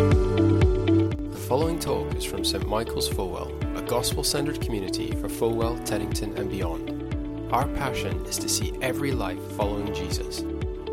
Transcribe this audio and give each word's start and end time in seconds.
The 0.00 1.44
following 1.46 1.78
talk 1.78 2.14
is 2.14 2.24
from 2.24 2.42
St 2.42 2.66
Michael's 2.66 3.06
Fulwell, 3.06 3.52
a 3.76 3.82
gospel 3.82 4.24
centered 4.24 4.62
community 4.62 5.12
for 5.12 5.28
Fulwell, 5.28 5.76
Teddington, 5.84 6.38
and 6.38 6.50
beyond. 6.50 7.52
Our 7.52 7.68
passion 7.68 8.24
is 8.24 8.38
to 8.38 8.48
see 8.48 8.72
every 8.80 9.12
life 9.12 9.38
following 9.58 9.92
Jesus. 9.92 10.40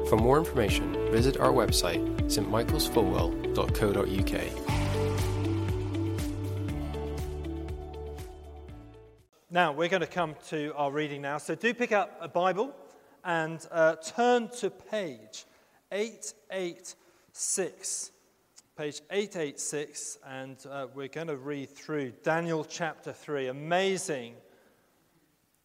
For 0.10 0.18
more 0.18 0.38
information, 0.38 0.92
visit 1.10 1.38
our 1.38 1.54
website, 1.54 2.06
stmichaelsfulwell.co.uk. 2.24 4.68
Now, 9.50 9.72
we're 9.72 9.88
going 9.88 10.02
to 10.02 10.08
come 10.08 10.36
to 10.50 10.74
our 10.76 10.92
reading 10.92 11.22
now. 11.22 11.38
So 11.38 11.56
do 11.56 11.74
pick 11.74 11.94
up 11.94 12.18
a 12.20 12.28
Bible 12.28 12.76
and 13.24 13.66
uh, 13.72 13.96
turn 13.96 14.50
to 14.60 14.70
page 14.70 15.46
886. 15.94 18.12
Page 18.78 19.02
886, 19.10 20.20
and 20.30 20.56
uh, 20.70 20.86
we're 20.94 21.08
going 21.08 21.26
to 21.26 21.36
read 21.36 21.68
through 21.68 22.14
Daniel 22.22 22.64
chapter 22.64 23.12
3. 23.12 23.48
Amazing 23.48 24.36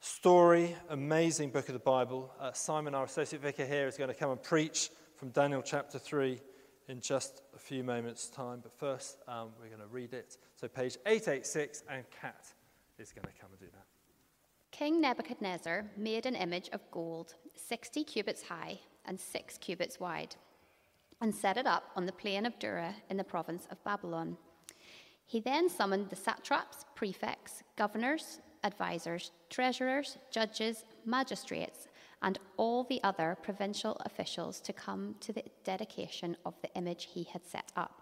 story, 0.01 0.75
amazing 0.89 1.51
book 1.51 1.69
of 1.69 1.75
the 1.75 1.79
Bible. 1.79 2.33
Uh, 2.41 2.53
Simon, 2.53 2.95
our 2.95 3.05
associate 3.05 3.43
vicar 3.43 3.67
here, 3.67 3.87
is 3.87 3.99
going 3.99 4.09
to 4.09 4.15
come 4.15 4.31
and 4.31 4.43
preach 4.43 4.89
from 5.17 5.29
Daniel 5.29 5.61
chapter 5.61 5.99
3 5.99 6.41
in 6.89 7.03
just 7.03 7.43
a 7.55 7.59
few 7.59 7.85
moments' 7.85 8.31
time. 8.31 8.61
But 8.63 8.73
first, 8.79 9.19
um, 9.29 9.51
we're 9.61 9.69
going 9.69 9.87
to 9.87 9.95
read 9.95 10.15
it. 10.15 10.39
So, 10.57 10.67
page 10.67 10.97
886, 11.05 11.83
and 11.91 12.05
Kat 12.19 12.47
is 12.99 13.13
going 13.13 13.27
to 13.27 13.39
come 13.39 13.51
and 13.51 13.61
do 13.61 13.67
that. 13.75 13.85
King 14.71 15.03
Nebuchadnezzar 15.03 15.85
made 15.99 16.25
an 16.25 16.35
image 16.35 16.71
of 16.73 16.81
gold, 16.91 17.35
60 17.69 18.05
cubits 18.05 18.43
high 18.45 18.81
and 19.05 19.21
6 19.21 19.59
cubits 19.59 20.01
wide, 20.01 20.35
and 21.23 21.35
set 21.35 21.57
it 21.57 21.67
up 21.67 21.85
on 21.97 22.05
the 22.05 22.13
plain 22.13 22.45
of 22.45 22.59
Dura 22.59 22.95
in 23.09 23.17
the 23.17 23.25
province 23.25 23.67
of 23.71 23.83
Babylon. 23.85 24.37
He 25.25 25.41
then 25.41 25.71
summoned 25.71 26.11
the 26.11 26.17
satraps, 26.17 26.85
prefects, 26.95 27.63
governors, 27.77 28.41
advisors, 28.65 29.31
treasurers, 29.49 30.19
judges, 30.31 30.85
magistrates, 31.07 31.89
and 32.23 32.39
all 32.57 32.85
the 32.85 33.01
other 33.03 33.39
provincial 33.41 33.97
officials 34.05 34.61
to 34.61 34.73
come 34.73 35.15
to 35.21 35.33
the 35.33 35.45
dedication 35.65 36.37
of 36.45 36.55
the 36.61 36.75
image 36.75 37.09
he 37.15 37.23
had 37.23 37.47
set 37.47 37.71
up. 37.77 38.02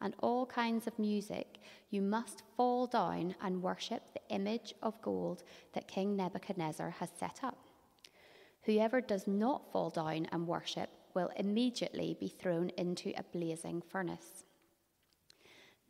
and 0.00 0.14
all 0.20 0.46
kinds 0.46 0.86
of 0.86 0.98
music, 0.98 1.58
you 1.90 2.02
must 2.02 2.42
fall 2.56 2.86
down 2.86 3.34
and 3.40 3.62
worship 3.62 4.02
the 4.12 4.34
image 4.34 4.74
of 4.82 5.00
gold 5.02 5.42
that 5.72 5.88
King 5.88 6.16
Nebuchadnezzar 6.16 6.90
has 6.90 7.10
set 7.18 7.40
up. 7.42 7.58
Whoever 8.62 9.00
does 9.00 9.26
not 9.26 9.72
fall 9.72 9.90
down 9.90 10.26
and 10.30 10.46
worship 10.46 10.90
will 11.14 11.30
immediately 11.36 12.16
be 12.20 12.28
thrown 12.28 12.70
into 12.76 13.12
a 13.16 13.22
blazing 13.22 13.82
furnace. 13.82 14.44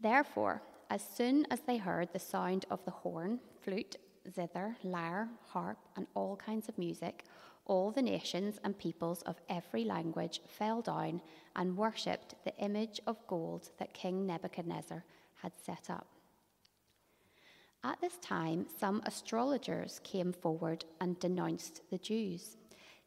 Therefore, 0.01 0.63
as 0.91 1.03
soon 1.03 1.47
as 1.51 1.61
they 1.61 1.77
heard 1.77 2.13
the 2.13 2.19
sound 2.19 2.65
of 2.71 2.85
the 2.85 2.91
horn, 2.91 3.41
flute, 3.61 3.97
zither, 4.33 4.77
lyre, 4.83 5.29
harp, 5.49 5.79
and 5.97 6.07
all 6.15 6.37
kinds 6.37 6.69
of 6.69 6.79
music, 6.79 7.25
all 7.69 7.93
the 7.93 8.03
nations 8.03 8.59
and 8.65 8.77
peoples 8.79 9.23
of 9.23 9.41
every 9.49 9.85
language 9.85 10.41
fell 10.49 10.83
down 10.83 11.21
and 11.55 11.77
worshipped 11.77 12.35
the 12.45 12.57
image 12.57 13.01
of 13.07 13.25
gold 13.29 13.71
that 13.79 13.95
King 13.95 14.27
Nebuchadnezzar 14.27 15.05
had 15.43 15.53
set 15.65 15.89
up. 15.89 16.09
At 17.85 18.01
this 18.01 18.17
time, 18.17 18.67
some 18.81 19.03
astrologers 19.07 20.01
came 20.03 20.33
forward 20.33 20.85
and 21.01 21.21
denounced 21.21 21.83
the 21.91 21.99
Jews. 21.99 22.57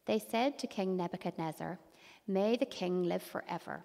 They 0.06 0.18
said 0.18 0.58
to 0.58 0.66
King 0.66 0.96
Nebuchadnezzar, 0.96 1.78
May 2.26 2.56
the 2.56 2.66
king 2.66 3.02
live 3.02 3.22
forever. 3.22 3.84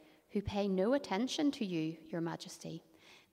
who 0.31 0.41
pay 0.41 0.67
no 0.67 0.93
attention 0.93 1.51
to 1.51 1.65
you, 1.65 1.97
your 2.09 2.21
majesty. 2.21 2.83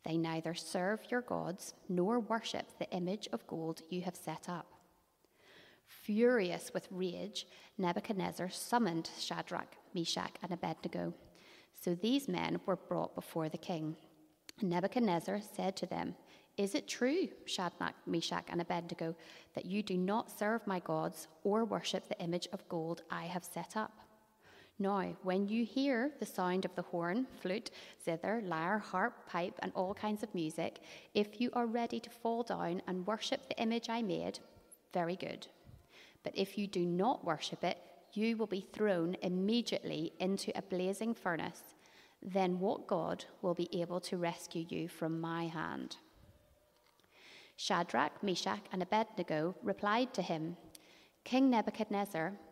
They 0.04 0.16
neither 0.16 0.54
serve 0.54 1.00
your 1.10 1.22
gods 1.22 1.74
nor 1.88 2.20
worship 2.20 2.78
the 2.78 2.90
image 2.90 3.28
of 3.32 3.46
gold 3.46 3.82
you 3.90 4.02
have 4.02 4.16
set 4.16 4.48
up. 4.48 4.66
Furious 5.86 6.72
with 6.74 6.88
rage, 6.90 7.46
Nebuchadnezzar 7.78 8.50
summoned 8.50 9.10
Shadrach, 9.18 9.76
Meshach, 9.94 10.36
and 10.42 10.52
Abednego. 10.52 11.14
So 11.72 11.94
these 11.94 12.28
men 12.28 12.60
were 12.66 12.76
brought 12.76 13.14
before 13.14 13.48
the 13.48 13.58
king. 13.58 13.96
Nebuchadnezzar 14.60 15.40
said 15.40 15.76
to 15.76 15.86
them, 15.86 16.14
Is 16.56 16.74
it 16.74 16.88
true, 16.88 17.28
Shadrach, 17.46 17.94
Meshach, 18.06 18.44
and 18.48 18.60
Abednego, 18.60 19.14
that 19.54 19.66
you 19.66 19.82
do 19.82 19.96
not 19.96 20.36
serve 20.36 20.66
my 20.66 20.80
gods 20.80 21.28
or 21.44 21.64
worship 21.64 22.08
the 22.08 22.20
image 22.20 22.48
of 22.52 22.68
gold 22.68 23.02
I 23.10 23.24
have 23.24 23.44
set 23.44 23.76
up? 23.76 24.07
Now, 24.80 25.16
when 25.24 25.48
you 25.48 25.64
hear 25.64 26.12
the 26.20 26.26
sound 26.26 26.64
of 26.64 26.74
the 26.76 26.82
horn, 26.82 27.26
flute, 27.40 27.70
zither, 28.04 28.40
lyre, 28.44 28.78
harp, 28.78 29.28
pipe, 29.28 29.58
and 29.60 29.72
all 29.74 29.92
kinds 29.92 30.22
of 30.22 30.34
music, 30.34 30.80
if 31.14 31.40
you 31.40 31.50
are 31.54 31.66
ready 31.66 31.98
to 31.98 32.10
fall 32.10 32.44
down 32.44 32.82
and 32.86 33.06
worship 33.06 33.48
the 33.48 33.60
image 33.60 33.88
I 33.88 34.02
made, 34.02 34.38
very 34.92 35.16
good. 35.16 35.48
But 36.22 36.32
if 36.36 36.56
you 36.56 36.68
do 36.68 36.84
not 36.84 37.24
worship 37.24 37.64
it, 37.64 37.78
you 38.12 38.36
will 38.36 38.46
be 38.46 38.66
thrown 38.72 39.16
immediately 39.22 40.12
into 40.20 40.56
a 40.56 40.62
blazing 40.62 41.12
furnace. 41.12 41.74
Then 42.22 42.60
what 42.60 42.86
God 42.86 43.24
will 43.42 43.54
be 43.54 43.68
able 43.80 44.00
to 44.00 44.16
rescue 44.16 44.64
you 44.68 44.88
from 44.88 45.20
my 45.20 45.46
hand? 45.46 45.96
Shadrach, 47.56 48.22
Meshach, 48.22 48.62
and 48.72 48.82
Abednego 48.82 49.56
replied 49.62 50.14
to 50.14 50.22
him 50.22 50.56
King 51.24 51.50
Nebuchadnezzar, 51.50 52.32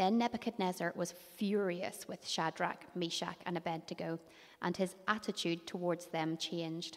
Then 0.00 0.16
Nebuchadnezzar 0.16 0.94
was 0.96 1.12
furious 1.12 2.08
with 2.08 2.26
Shadrach, 2.26 2.86
Meshach, 2.94 3.36
and 3.44 3.58
Abednego, 3.58 4.18
and 4.62 4.74
his 4.74 4.96
attitude 5.06 5.66
towards 5.66 6.06
them 6.06 6.38
changed. 6.38 6.96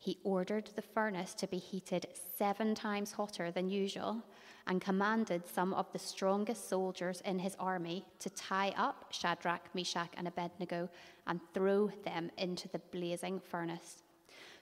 He 0.00 0.18
ordered 0.24 0.68
the 0.74 0.82
furnace 0.82 1.32
to 1.34 1.46
be 1.46 1.58
heated 1.58 2.08
seven 2.36 2.74
times 2.74 3.12
hotter 3.12 3.52
than 3.52 3.68
usual 3.68 4.20
and 4.66 4.80
commanded 4.80 5.46
some 5.46 5.72
of 5.74 5.92
the 5.92 5.98
strongest 6.00 6.68
soldiers 6.68 7.20
in 7.24 7.38
his 7.38 7.54
army 7.60 8.04
to 8.18 8.30
tie 8.30 8.74
up 8.76 9.04
Shadrach, 9.10 9.72
Meshach, 9.72 10.10
and 10.16 10.26
Abednego 10.26 10.88
and 11.28 11.38
throw 11.54 11.86
them 12.04 12.32
into 12.36 12.66
the 12.66 12.80
blazing 12.90 13.38
furnace. 13.38 14.02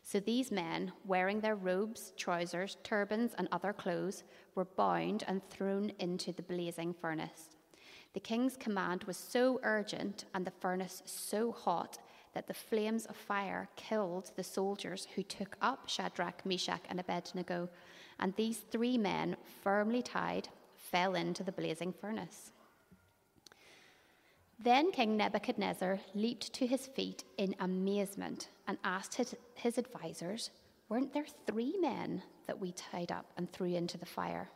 So 0.02 0.20
these 0.20 0.52
men, 0.52 0.92
wearing 1.06 1.40
their 1.40 1.56
robes, 1.56 2.12
trousers, 2.18 2.76
turbans, 2.82 3.32
and 3.38 3.48
other 3.50 3.72
clothes, 3.72 4.24
were 4.54 4.66
bound 4.66 5.24
and 5.26 5.40
thrown 5.48 5.90
into 5.98 6.32
the 6.32 6.42
blazing 6.42 6.92
furnace. 6.92 7.56
The 8.14 8.20
king's 8.20 8.56
command 8.56 9.04
was 9.04 9.16
so 9.16 9.60
urgent 9.62 10.24
and 10.34 10.46
the 10.46 10.50
furnace 10.50 11.02
so 11.06 11.52
hot 11.52 11.98
that 12.34 12.46
the 12.46 12.54
flames 12.54 13.06
of 13.06 13.16
fire 13.16 13.68
killed 13.76 14.32
the 14.36 14.44
soldiers 14.44 15.06
who 15.14 15.22
took 15.22 15.56
up 15.60 15.88
Shadrach, 15.88 16.44
Meshach, 16.44 16.82
and 16.88 16.98
Abednego 17.00 17.68
and 18.18 18.34
these 18.36 18.58
three 18.70 18.96
men, 18.96 19.36
firmly 19.62 20.02
tied, 20.02 20.48
fell 20.76 21.14
into 21.14 21.42
the 21.42 21.52
blazing 21.52 21.92
furnace. 21.92 22.52
Then 24.58 24.92
King 24.92 25.16
Nebuchadnezzar 25.16 25.98
leaped 26.14 26.52
to 26.52 26.66
his 26.66 26.86
feet 26.86 27.24
in 27.36 27.56
amazement 27.58 28.48
and 28.68 28.78
asked 28.84 29.16
his, 29.16 29.34
his 29.54 29.76
advisers, 29.76 30.50
Weren't 30.88 31.12
there 31.12 31.26
three 31.46 31.74
men 31.80 32.22
that 32.46 32.60
we 32.60 32.72
tied 32.72 33.10
up 33.10 33.26
and 33.36 33.50
threw 33.50 33.74
into 33.74 33.98
the 33.98 34.06
fire? 34.06 34.48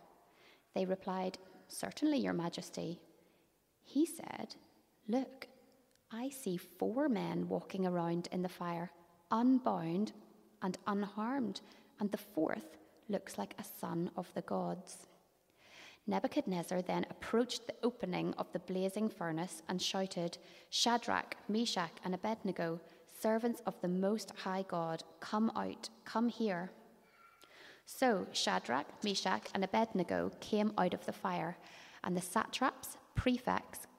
They 0.75 0.85
replied, 0.85 1.39
Certainly, 1.67 2.19
Your 2.19 2.35
Majesty. 2.35 3.01
He 3.87 4.05
said, 4.05 4.57
Look, 5.09 5.47
I 6.11 6.29
see 6.29 6.57
four 6.57 7.09
men 7.09 7.49
walking 7.49 7.87
around 7.87 8.29
in 8.33 8.43
the 8.43 8.49
fire, 8.49 8.91
unbound 9.31 10.13
and 10.61 10.77
unharmed, 10.87 11.61
and 12.01 12.11
the 12.11 12.19
fourth 12.19 12.77
looks 13.09 13.39
like 13.39 13.55
a 13.59 13.65
son 13.81 14.11
of 14.17 14.29
the 14.35 14.43
gods. 14.43 15.07
Nebuchadnezzar 16.07 16.83
then 16.83 17.07
approached 17.11 17.67
the 17.67 17.75
opening 17.83 18.35
of 18.39 18.53
the 18.53 18.59
blazing 18.61 19.09
furnace 19.09 19.63
and 19.69 19.81
shouted, 19.81 20.39
Shadrach, 20.71 21.37
Meshach, 21.49 21.93
and 22.05 22.15
Abednego, 22.15 22.81
servants 23.21 23.63
of 23.67 23.81
the 23.81 23.89
Most 23.89 24.33
High 24.37 24.65
God, 24.69 25.03
come 25.21 25.51
out, 25.57 25.89
come 26.05 26.29
here. 26.29 26.71
So 27.87 28.27
Shadrach, 28.33 28.87
Meshach, 29.03 29.49
and 29.55 29.65
Abednego 29.65 30.33
came 30.41 30.73
out 30.77 30.95
of 30.95 31.07
the 31.07 31.13
fire, 31.13 31.57
and 32.05 32.17
the 32.17 32.21
satraps, 32.21 32.97
prefects, 33.17 33.66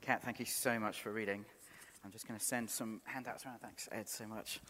Kat, 0.00 0.22
thank 0.22 0.38
you 0.38 0.44
so 0.44 0.78
much 0.78 1.00
for 1.00 1.12
reading. 1.12 1.44
I'm 2.04 2.12
just 2.12 2.28
going 2.28 2.38
to 2.38 2.44
send 2.44 2.70
some 2.70 3.00
handouts 3.04 3.44
around. 3.44 3.58
Thanks, 3.58 3.88
Ed, 3.90 4.08
so 4.08 4.26
much. 4.26 4.60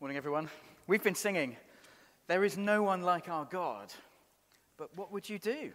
Morning, 0.00 0.16
everyone. 0.16 0.50
We've 0.86 1.02
been 1.02 1.14
singing, 1.14 1.56
There 2.26 2.44
is 2.44 2.58
no 2.58 2.82
one 2.82 3.02
like 3.02 3.28
our 3.28 3.44
God. 3.44 3.92
But 4.76 4.96
what 4.96 5.10
would 5.12 5.28
you 5.28 5.38
do 5.38 5.72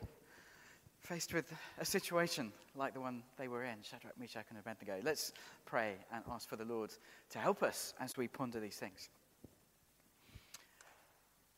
faced 1.01 1.33
with 1.33 1.51
a 1.77 1.85
situation 1.85 2.53
like 2.75 2.93
the 2.93 3.01
one 3.01 3.23
they 3.37 3.47
were 3.47 3.63
in, 3.63 3.81
Shadrach, 3.81 4.17
Meshach, 4.19 4.45
and 4.49 4.59
Abednego? 4.59 4.99
Let's 5.03 5.33
pray 5.65 5.95
and 6.13 6.23
ask 6.31 6.47
for 6.47 6.55
the 6.55 6.65
Lord 6.65 6.91
to 7.31 7.39
help 7.39 7.63
us 7.63 7.93
as 7.99 8.15
we 8.15 8.27
ponder 8.27 8.59
these 8.59 8.77
things. 8.77 9.09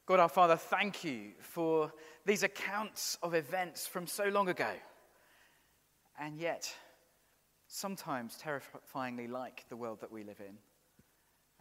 God 0.06 0.20
our 0.20 0.30
Father, 0.30 0.56
thank 0.56 1.04
you 1.04 1.32
for 1.40 1.92
these 2.26 2.44
accounts 2.44 3.18
of 3.22 3.34
events 3.34 3.88
from 3.88 4.08
so 4.08 4.26
long 4.26 4.50
ago, 4.50 4.70
and 6.20 6.38
yet 6.38 6.74
sometimes 7.68 8.38
terrifyingly 8.38 9.28
like 9.28 9.66
the 9.70 9.76
world 9.76 10.02
that 10.02 10.12
we 10.12 10.24
live 10.24 10.40
in. 10.40 10.58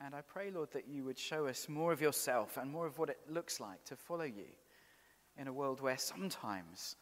And 0.04 0.14
I 0.14 0.20
pray, 0.22 0.50
Lord, 0.50 0.70
that 0.72 0.88
you 0.88 1.04
would 1.04 1.18
show 1.18 1.46
us 1.46 1.68
more 1.68 1.92
of 1.92 2.00
yourself 2.00 2.56
and 2.56 2.70
more 2.70 2.86
of 2.86 2.98
what 2.98 3.10
it 3.10 3.18
looks 3.28 3.60
like 3.60 3.84
to 3.84 3.96
follow 3.96 4.24
you 4.24 4.46
in 5.36 5.48
a 5.48 5.52
world 5.52 5.80
where 5.80 5.98
sometimes 5.98 6.96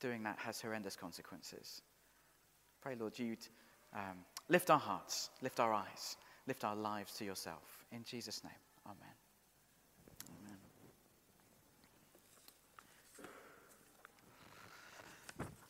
doing 0.00 0.22
that 0.22 0.38
has 0.38 0.60
horrendous 0.60 0.96
consequences. 0.96 1.82
Pray, 2.80 2.94
Lord, 2.94 3.18
you'd 3.18 3.46
um, 3.94 4.18
lift 4.48 4.70
our 4.70 4.78
hearts, 4.78 5.30
lift 5.42 5.58
our 5.60 5.72
eyes, 5.72 6.16
lift 6.46 6.64
our 6.64 6.76
lives 6.76 7.14
to 7.14 7.24
yourself. 7.24 7.84
In 7.90 8.04
Jesus' 8.04 8.44
name, 8.44 8.52
amen. 8.86 8.96
Amen. 9.00 9.25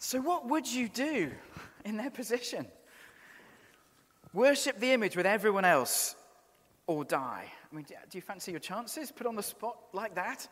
So, 0.07 0.21
what 0.21 0.47
would 0.47 0.73
you 0.73 0.89
do 0.89 1.33
in 1.85 1.97
their 1.97 2.13
position? 2.13 2.69
Worship 4.33 4.79
the 4.79 4.93
image 4.93 5.17
with 5.17 5.27
everyone 5.27 5.65
else 5.65 6.15
or 6.87 7.05
die? 7.05 7.47
I 7.51 7.75
mean, 7.75 7.85
do 7.87 8.17
you 8.17 8.23
fancy 8.23 8.53
your 8.53 8.61
chances 8.61 9.11
put 9.11 9.27
on 9.27 9.35
the 9.35 9.43
spot 9.43 9.77
like 9.93 10.15
that? 10.15 10.47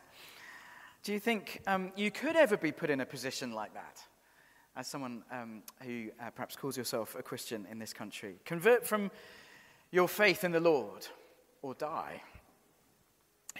Do 1.04 1.12
you 1.12 1.20
think 1.20 1.62
um, 1.68 1.92
you 1.94 2.10
could 2.10 2.34
ever 2.34 2.56
be 2.56 2.72
put 2.72 2.90
in 2.90 3.00
a 3.00 3.06
position 3.06 3.52
like 3.52 3.72
that? 3.74 4.00
As 4.74 4.88
someone 4.88 5.22
um, 5.30 5.62
who 5.84 6.08
uh, 6.20 6.30
perhaps 6.30 6.56
calls 6.56 6.76
yourself 6.76 7.14
a 7.16 7.22
Christian 7.22 7.64
in 7.70 7.78
this 7.78 7.92
country, 7.92 8.34
convert 8.44 8.84
from 8.84 9.08
your 9.92 10.08
faith 10.08 10.42
in 10.42 10.50
the 10.50 10.58
Lord 10.58 11.06
or 11.62 11.74
die. 11.74 12.20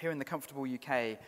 Here 0.00 0.10
in 0.10 0.18
the 0.18 0.24
comfortable 0.24 0.64
UK, 0.64 1.18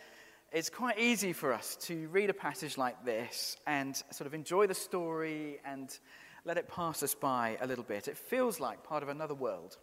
it's 0.51 0.69
quite 0.69 0.97
easy 0.97 1.33
for 1.33 1.53
us 1.53 1.75
to 1.75 2.07
read 2.07 2.29
a 2.29 2.33
passage 2.33 2.77
like 2.77 3.03
this 3.03 3.57
and 3.67 3.95
sort 4.11 4.27
of 4.27 4.33
enjoy 4.33 4.65
the 4.65 4.73
story 4.73 5.59
and 5.65 5.97
let 6.45 6.57
it 6.57 6.69
pass 6.69 7.03
us 7.03 7.13
by 7.13 7.57
a 7.59 7.67
little 7.67 7.83
bit. 7.83 8.07
It 8.07 8.17
feels 8.17 8.59
like 8.59 8.83
part 8.83 9.03
of 9.03 9.09
another 9.09 9.35
world 9.35 9.77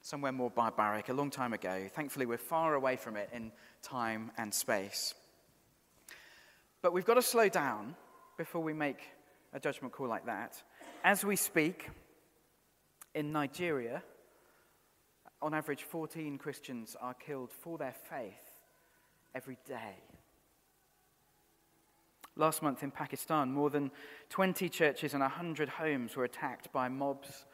somewhere 0.00 0.30
more 0.30 0.50
barbaric 0.50 1.08
a 1.08 1.12
long 1.12 1.30
time 1.30 1.52
ago. 1.52 1.88
Thankfully, 1.92 2.26
we're 2.26 2.38
far 2.38 2.74
away 2.74 2.94
from 2.94 3.16
it 3.16 3.28
in 3.32 3.50
time 3.82 4.30
and 4.38 4.54
space. 4.54 5.14
But 6.80 6.92
we've 6.92 7.04
got 7.04 7.14
to 7.14 7.22
slow 7.22 7.48
down 7.48 7.96
before 8.38 8.62
we 8.62 8.72
make 8.72 9.00
a 9.52 9.58
judgment 9.58 9.92
call 9.92 10.06
like 10.06 10.26
that. 10.26 10.62
As 11.02 11.24
we 11.24 11.34
speak, 11.34 11.88
in 13.16 13.32
Nigeria, 13.32 14.04
on 15.42 15.54
average, 15.54 15.82
14 15.82 16.38
Christians 16.38 16.96
are 17.00 17.14
killed 17.14 17.50
for 17.50 17.78
their 17.78 17.94
faith 18.08 18.45
every 19.36 19.58
day. 19.68 19.94
Last 22.36 22.62
month 22.62 22.82
in 22.82 22.90
Pakistan, 22.90 23.52
more 23.52 23.68
than 23.68 23.90
20 24.30 24.68
churches 24.70 25.12
and 25.12 25.20
100 25.20 25.68
homes 25.68 26.16
were 26.16 26.24
attacked 26.24 26.72
by 26.72 26.88
mobs 26.88 27.44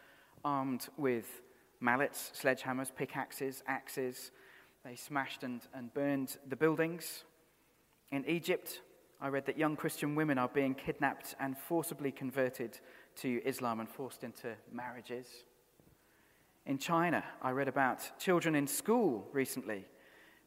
armed 0.45 0.89
with 0.97 1.43
mallets, 1.81 2.31
sledgehammers, 2.41 2.95
pickaxes, 2.95 3.65
axes. 3.67 4.31
They 4.85 4.95
smashed 4.95 5.43
and, 5.43 5.61
and 5.75 5.93
burned 5.93 6.37
the 6.49 6.55
buildings. 6.55 7.25
In 8.13 8.25
Egypt, 8.29 8.81
I 9.21 9.29
read 9.29 9.47
that 9.47 9.59
young 9.59 9.75
Christian 9.75 10.15
women 10.15 10.39
are 10.39 10.49
being 10.49 10.75
kidnapped 10.75 11.35
and 11.41 11.59
forcibly 11.59 12.13
converted 12.13 12.79
to 13.17 13.41
Islam 13.45 13.81
and 13.81 13.89
forced 13.89 14.23
into 14.23 14.55
marriages. 14.73 15.27
In 16.65 16.79
China, 16.79 17.25
I 17.41 17.51
read 17.51 17.67
about 17.67 18.19
children 18.21 18.55
in 18.55 18.69
school 18.69 19.27
recently 19.33 19.85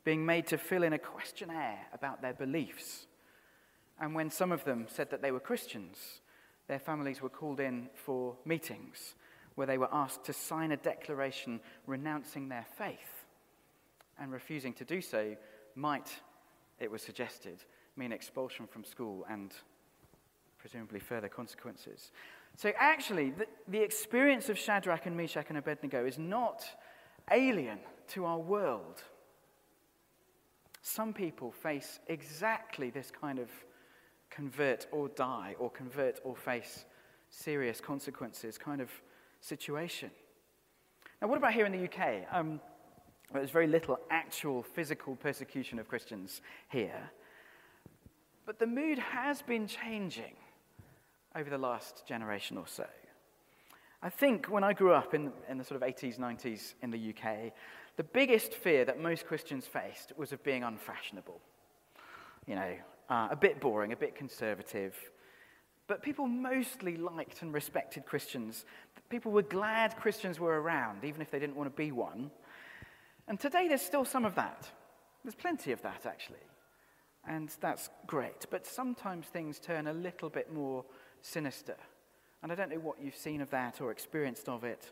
being 0.05 0.25
made 0.25 0.47
to 0.47 0.57
fill 0.57 0.83
in 0.83 0.93
a 0.93 0.99
questionnaire 0.99 1.79
about 1.91 2.21
their 2.21 2.33
beliefs. 2.33 3.07
And 3.99 4.15
when 4.15 4.29
some 4.29 4.51
of 4.51 4.63
them 4.63 4.85
said 4.87 5.09
that 5.11 5.21
they 5.21 5.31
were 5.31 5.39
Christians, 5.39 6.21
their 6.67 6.79
families 6.79 7.21
were 7.21 7.29
called 7.29 7.59
in 7.59 7.89
for 7.93 8.37
meetings 8.45 9.15
where 9.55 9.67
they 9.67 9.77
were 9.77 9.89
asked 9.91 10.25
to 10.25 10.33
sign 10.33 10.71
a 10.71 10.77
declaration 10.77 11.59
renouncing 11.87 12.49
their 12.49 12.65
faith. 12.77 13.25
And 14.19 14.31
refusing 14.31 14.73
to 14.73 14.85
do 14.85 15.01
so 15.01 15.35
might, 15.75 16.09
it 16.79 16.91
was 16.91 17.01
suggested, 17.01 17.63
mean 17.97 18.11
expulsion 18.11 18.67
from 18.67 18.83
school 18.83 19.25
and 19.29 19.53
presumably 20.57 20.99
further 20.99 21.29
consequences. 21.29 22.11
So, 22.57 22.71
actually, 22.77 23.31
the, 23.31 23.47
the 23.67 23.81
experience 23.81 24.47
of 24.49 24.57
Shadrach 24.57 25.05
and 25.05 25.17
Meshach 25.17 25.47
and 25.49 25.57
Abednego 25.57 26.05
is 26.05 26.17
not 26.17 26.63
alien 27.31 27.79
to 28.09 28.25
our 28.25 28.39
world. 28.39 29.03
Some 30.87 31.13
people 31.13 31.51
face 31.51 31.99
exactly 32.05 32.91
this 32.91 33.09
kind 33.09 33.39
of 33.39 33.49
convert 34.29 34.85
or 34.91 35.09
die, 35.09 35.55
or 35.57 35.71
convert 35.71 36.19
or 36.23 36.35
face 36.35 36.85
serious 37.31 37.81
consequences 37.81 38.59
kind 38.59 38.79
of 38.79 38.91
situation. 39.41 40.11
Now, 41.19 41.27
what 41.27 41.39
about 41.39 41.53
here 41.53 41.65
in 41.65 41.71
the 41.71 41.85
UK? 41.85 42.27
Um, 42.31 42.59
there's 43.33 43.49
very 43.49 43.65
little 43.65 43.97
actual 44.11 44.61
physical 44.61 45.15
persecution 45.15 45.79
of 45.79 45.87
Christians 45.87 46.41
here. 46.69 47.09
But 48.45 48.59
the 48.59 48.67
mood 48.67 48.99
has 48.99 49.41
been 49.41 49.65
changing 49.65 50.35
over 51.35 51.49
the 51.49 51.57
last 51.57 52.05
generation 52.07 52.59
or 52.59 52.67
so. 52.67 52.85
I 54.03 54.09
think 54.11 54.51
when 54.51 54.63
I 54.63 54.73
grew 54.73 54.93
up 54.93 55.15
in, 55.15 55.31
in 55.49 55.57
the 55.57 55.63
sort 55.63 55.81
of 55.81 55.87
80s, 55.87 56.19
90s 56.19 56.75
in 56.83 56.91
the 56.91 57.09
UK, 57.09 57.53
the 57.97 58.03
biggest 58.03 58.53
fear 58.53 58.85
that 58.85 58.99
most 58.99 59.25
Christians 59.25 59.65
faced 59.65 60.13
was 60.17 60.31
of 60.31 60.43
being 60.43 60.63
unfashionable. 60.63 61.39
You 62.45 62.55
know, 62.55 62.73
uh, 63.09 63.27
a 63.31 63.35
bit 63.35 63.59
boring, 63.59 63.93
a 63.93 63.95
bit 63.95 64.15
conservative. 64.15 64.95
But 65.87 66.01
people 66.01 66.27
mostly 66.27 66.97
liked 66.97 67.41
and 67.41 67.53
respected 67.53 68.05
Christians. 68.05 68.65
People 69.09 69.31
were 69.31 69.43
glad 69.43 69.95
Christians 69.97 70.39
were 70.39 70.59
around, 70.61 71.03
even 71.03 71.21
if 71.21 71.29
they 71.29 71.39
didn't 71.39 71.55
want 71.55 71.69
to 71.69 71.75
be 71.75 71.91
one. 71.91 72.31
And 73.27 73.39
today 73.39 73.67
there's 73.67 73.81
still 73.81 74.05
some 74.05 74.25
of 74.25 74.35
that. 74.35 74.69
There's 75.23 75.35
plenty 75.35 75.71
of 75.71 75.81
that, 75.83 76.05
actually. 76.05 76.39
And 77.27 77.49
that's 77.61 77.89
great. 78.05 78.45
But 78.49 78.67
sometimes 78.67 79.27
things 79.27 79.59
turn 79.59 79.87
a 79.87 79.93
little 79.93 80.29
bit 80.29 80.53
more 80.53 80.85
sinister. 81.21 81.75
And 82.43 82.51
I 82.51 82.55
don't 82.55 82.69
know 82.69 82.79
what 82.79 83.01
you've 83.01 83.15
seen 83.15 83.41
of 83.41 83.49
that 83.51 83.81
or 83.81 83.91
experienced 83.91 84.49
of 84.49 84.63
it. 84.63 84.91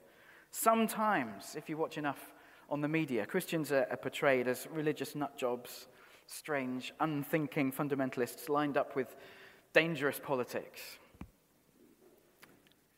Sometimes, 0.49 1.55
if 1.55 1.69
you 1.69 1.77
watch 1.77 1.97
enough 1.97 2.32
on 2.69 2.81
the 2.81 2.87
media, 2.87 3.25
Christians 3.25 3.71
are, 3.71 3.87
are 3.89 3.97
portrayed 3.97 4.47
as 4.47 4.67
religious 4.71 5.13
nutjobs, 5.13 5.87
strange, 6.27 6.93
unthinking 6.99 7.71
fundamentalists 7.71 8.49
lined 8.49 8.77
up 8.77 8.95
with 8.95 9.15
dangerous 9.73 10.19
politics. 10.19 10.81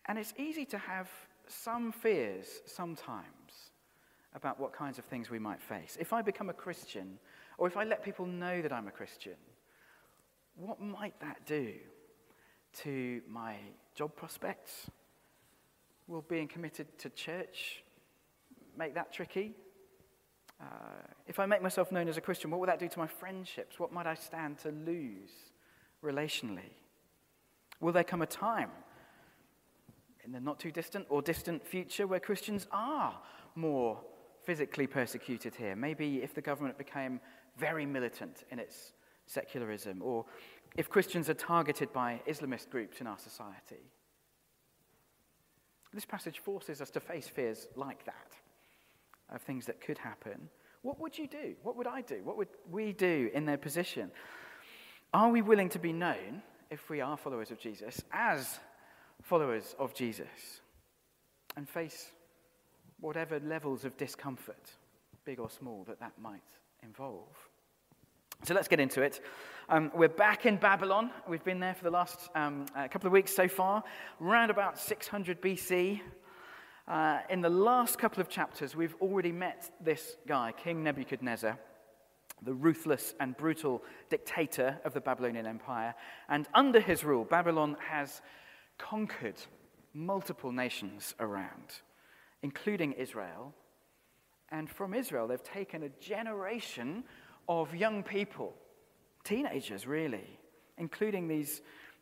And 0.07 0.19
it's 0.19 0.33
easy 0.37 0.65
to 0.65 0.77
have 0.77 1.09
some 1.47 1.91
fears 1.91 2.47
sometimes 2.65 3.71
about 4.33 4.59
what 4.59 4.73
kinds 4.73 4.99
of 4.99 5.05
things 5.05 5.29
we 5.29 5.39
might 5.39 5.61
face. 5.61 5.97
If 5.99 6.13
I 6.13 6.21
become 6.21 6.49
a 6.49 6.53
Christian, 6.53 7.17
or 7.57 7.67
if 7.67 7.77
I 7.77 7.85
let 7.85 8.03
people 8.03 8.25
know 8.25 8.61
that 8.61 8.73
I'm 8.73 8.87
a 8.87 8.91
Christian, 8.91 9.35
what 10.55 10.81
might 10.81 11.19
that 11.21 11.45
do 11.45 11.73
to 12.83 13.21
my 13.27 13.55
job 13.95 14.15
prospects? 14.15 14.89
Will 16.07 16.21
being 16.21 16.47
committed 16.47 16.99
to 16.99 17.09
church 17.09 17.83
make 18.77 18.95
that 18.95 19.13
tricky? 19.13 19.55
Uh, 20.61 20.65
if 21.27 21.39
I 21.39 21.45
make 21.45 21.61
myself 21.61 21.91
known 21.91 22.07
as 22.07 22.17
a 22.17 22.21
Christian, 22.21 22.49
what 22.49 22.59
will 22.59 22.67
that 22.67 22.79
do 22.79 22.87
to 22.87 22.99
my 22.99 23.07
friendships? 23.07 23.79
What 23.79 23.91
might 23.91 24.07
I 24.07 24.15
stand 24.15 24.59
to 24.59 24.69
lose 24.69 25.31
relationally? 26.03 26.71
Will 27.81 27.91
there 27.91 28.03
come 28.03 28.21
a 28.21 28.27
time 28.27 28.71
in 30.23 30.31
the 30.31 30.39
not 30.39 30.59
too 30.59 30.71
distant 30.71 31.05
or 31.09 31.21
distant 31.21 31.65
future 31.65 32.07
where 32.07 32.19
Christians 32.19 32.67
are 32.71 33.19
more 33.55 33.99
physically 34.43 34.87
persecuted 34.87 35.55
here? 35.55 35.75
Maybe 35.75 36.17
if 36.23 36.33
the 36.33 36.41
government 36.41 36.77
became 36.77 37.19
very 37.57 37.85
militant 37.85 38.43
in 38.51 38.59
its 38.59 38.93
secularism, 39.27 40.01
or 40.01 40.25
if 40.77 40.89
Christians 40.89 41.29
are 41.29 41.35
targeted 41.35 41.91
by 41.91 42.21
Islamist 42.27 42.69
groups 42.69 43.01
in 43.01 43.07
our 43.07 43.17
society. 43.17 43.91
This 45.93 46.05
passage 46.05 46.39
forces 46.39 46.81
us 46.81 46.89
to 46.91 46.99
face 46.99 47.27
fears 47.27 47.67
like 47.75 48.05
that, 48.05 48.33
of 49.29 49.41
things 49.41 49.65
that 49.65 49.81
could 49.81 49.97
happen. 49.97 50.49
What 50.81 50.99
would 50.99 51.17
you 51.17 51.27
do? 51.27 51.55
What 51.63 51.75
would 51.77 51.87
I 51.87 52.01
do? 52.01 52.21
What 52.23 52.37
would 52.37 52.49
we 52.69 52.93
do 52.93 53.29
in 53.33 53.45
their 53.45 53.57
position? 53.57 54.11
Are 55.13 55.29
we 55.29 55.41
willing 55.41 55.69
to 55.69 55.79
be 55.79 55.93
known, 55.93 56.43
if 56.69 56.89
we 56.89 57.01
are 57.01 57.17
followers 57.17 57.51
of 57.51 57.59
Jesus, 57.59 58.01
as 58.11 58.59
followers 59.21 59.75
of 59.79 59.93
Jesus, 59.93 60.61
and 61.57 61.67
face 61.67 62.11
whatever 62.99 63.39
levels 63.39 63.85
of 63.85 63.97
discomfort, 63.97 64.71
big 65.23 65.39
or 65.39 65.49
small, 65.49 65.83
that 65.87 65.99
that 65.99 66.13
might 66.21 66.43
involve? 66.83 67.35
So 68.43 68.53
let's 68.53 68.67
get 68.67 68.79
into 68.79 69.01
it. 69.01 69.21
Um, 69.69 69.91
we're 69.95 70.07
back 70.07 70.45
in 70.45 70.57
Babylon. 70.57 71.09
We've 71.27 71.43
been 71.43 71.59
there 71.59 71.73
for 71.73 71.83
the 71.83 71.89
last 71.89 72.29
um, 72.35 72.65
uh, 72.75 72.87
couple 72.87 73.07
of 73.07 73.13
weeks 73.13 73.33
so 73.33 73.47
far, 73.47 73.83
around 74.21 74.51
about 74.51 74.77
600 74.77 75.41
BC. 75.41 76.01
Uh, 76.87 77.19
in 77.31 77.41
the 77.41 77.49
last 77.49 77.97
couple 77.97 78.21
of 78.21 78.29
chapters, 78.29 78.75
we've 78.75 78.95
already 79.01 79.31
met 79.31 79.71
this 79.81 80.17
guy, 80.27 80.53
King 80.55 80.83
Nebuchadnezzar, 80.83 81.57
the 82.43 82.53
ruthless 82.53 83.15
and 83.19 83.35
brutal 83.35 83.81
dictator 84.09 84.79
of 84.85 84.93
the 84.93 85.01
Babylonian 85.01 85.47
Empire. 85.47 85.95
And 86.29 86.47
under 86.53 86.79
his 86.79 87.03
rule, 87.03 87.23
Babylon 87.23 87.75
has 87.89 88.21
conquered 88.77 89.41
multiple 89.93 90.51
nations 90.51 91.15
around, 91.19 91.81
including 92.43 92.91
Israel. 92.93 93.53
And 94.49 94.69
from 94.69 94.93
Israel, 94.93 95.27
they've 95.27 95.41
taken 95.41 95.81
a 95.83 95.89
generation 95.99 97.03
of 97.49 97.73
young 97.73 98.03
people, 98.03 98.53
teenagers 99.23 99.87
really, 99.87 100.37
including 100.77 101.27
these 101.27 101.61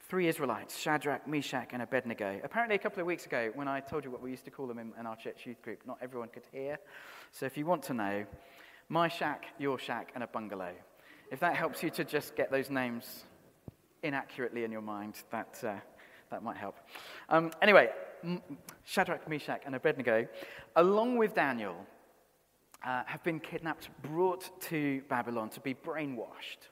three 0.09 0.27
Israelites, 0.27 0.77
Shadrach, 0.77 1.27
Meshach, 1.27 1.69
and 1.71 1.81
Abednego. 1.81 2.39
Apparently, 2.43 2.75
a 2.75 2.79
couple 2.79 2.99
of 2.99 3.07
weeks 3.07 3.25
ago, 3.25 3.51
when 3.55 3.67
I 3.67 3.79
told 3.79 4.03
you 4.03 4.11
what 4.11 4.21
we 4.21 4.31
used 4.31 4.45
to 4.45 4.51
call 4.51 4.67
them 4.67 4.79
in, 4.79 4.91
in 4.99 5.05
our 5.05 5.15
church 5.15 5.45
youth 5.45 5.61
group, 5.61 5.81
not 5.85 5.97
everyone 6.01 6.29
could 6.29 6.43
hear. 6.51 6.77
So 7.31 7.45
if 7.45 7.57
you 7.57 7.65
want 7.65 7.83
to 7.83 7.93
know, 7.93 8.25
my 8.89 9.07
shack, 9.07 9.45
your 9.57 9.79
shack, 9.79 10.11
and 10.13 10.23
a 10.23 10.27
bungalow. 10.27 10.73
If 11.31 11.39
that 11.39 11.55
helps 11.55 11.81
you 11.81 11.89
to 11.91 12.03
just 12.03 12.35
get 12.35 12.51
those 12.51 12.69
names 12.69 13.25
inaccurately 14.03 14.65
in 14.65 14.71
your 14.71 14.81
mind, 14.81 15.15
that, 15.31 15.59
uh, 15.63 15.75
that 16.29 16.43
might 16.43 16.57
help. 16.57 16.77
Um, 17.29 17.51
anyway, 17.61 17.89
Shadrach, 18.83 19.27
Meshach, 19.29 19.61
and 19.65 19.75
Abednego, 19.75 20.27
along 20.75 21.17
with 21.17 21.33
Daniel, 21.33 21.75
uh, 22.85 23.03
have 23.05 23.23
been 23.23 23.39
kidnapped, 23.39 23.89
brought 24.01 24.61
to 24.63 25.01
Babylon 25.07 25.49
to 25.51 25.61
be 25.61 25.73
brainwashed. 25.73 26.67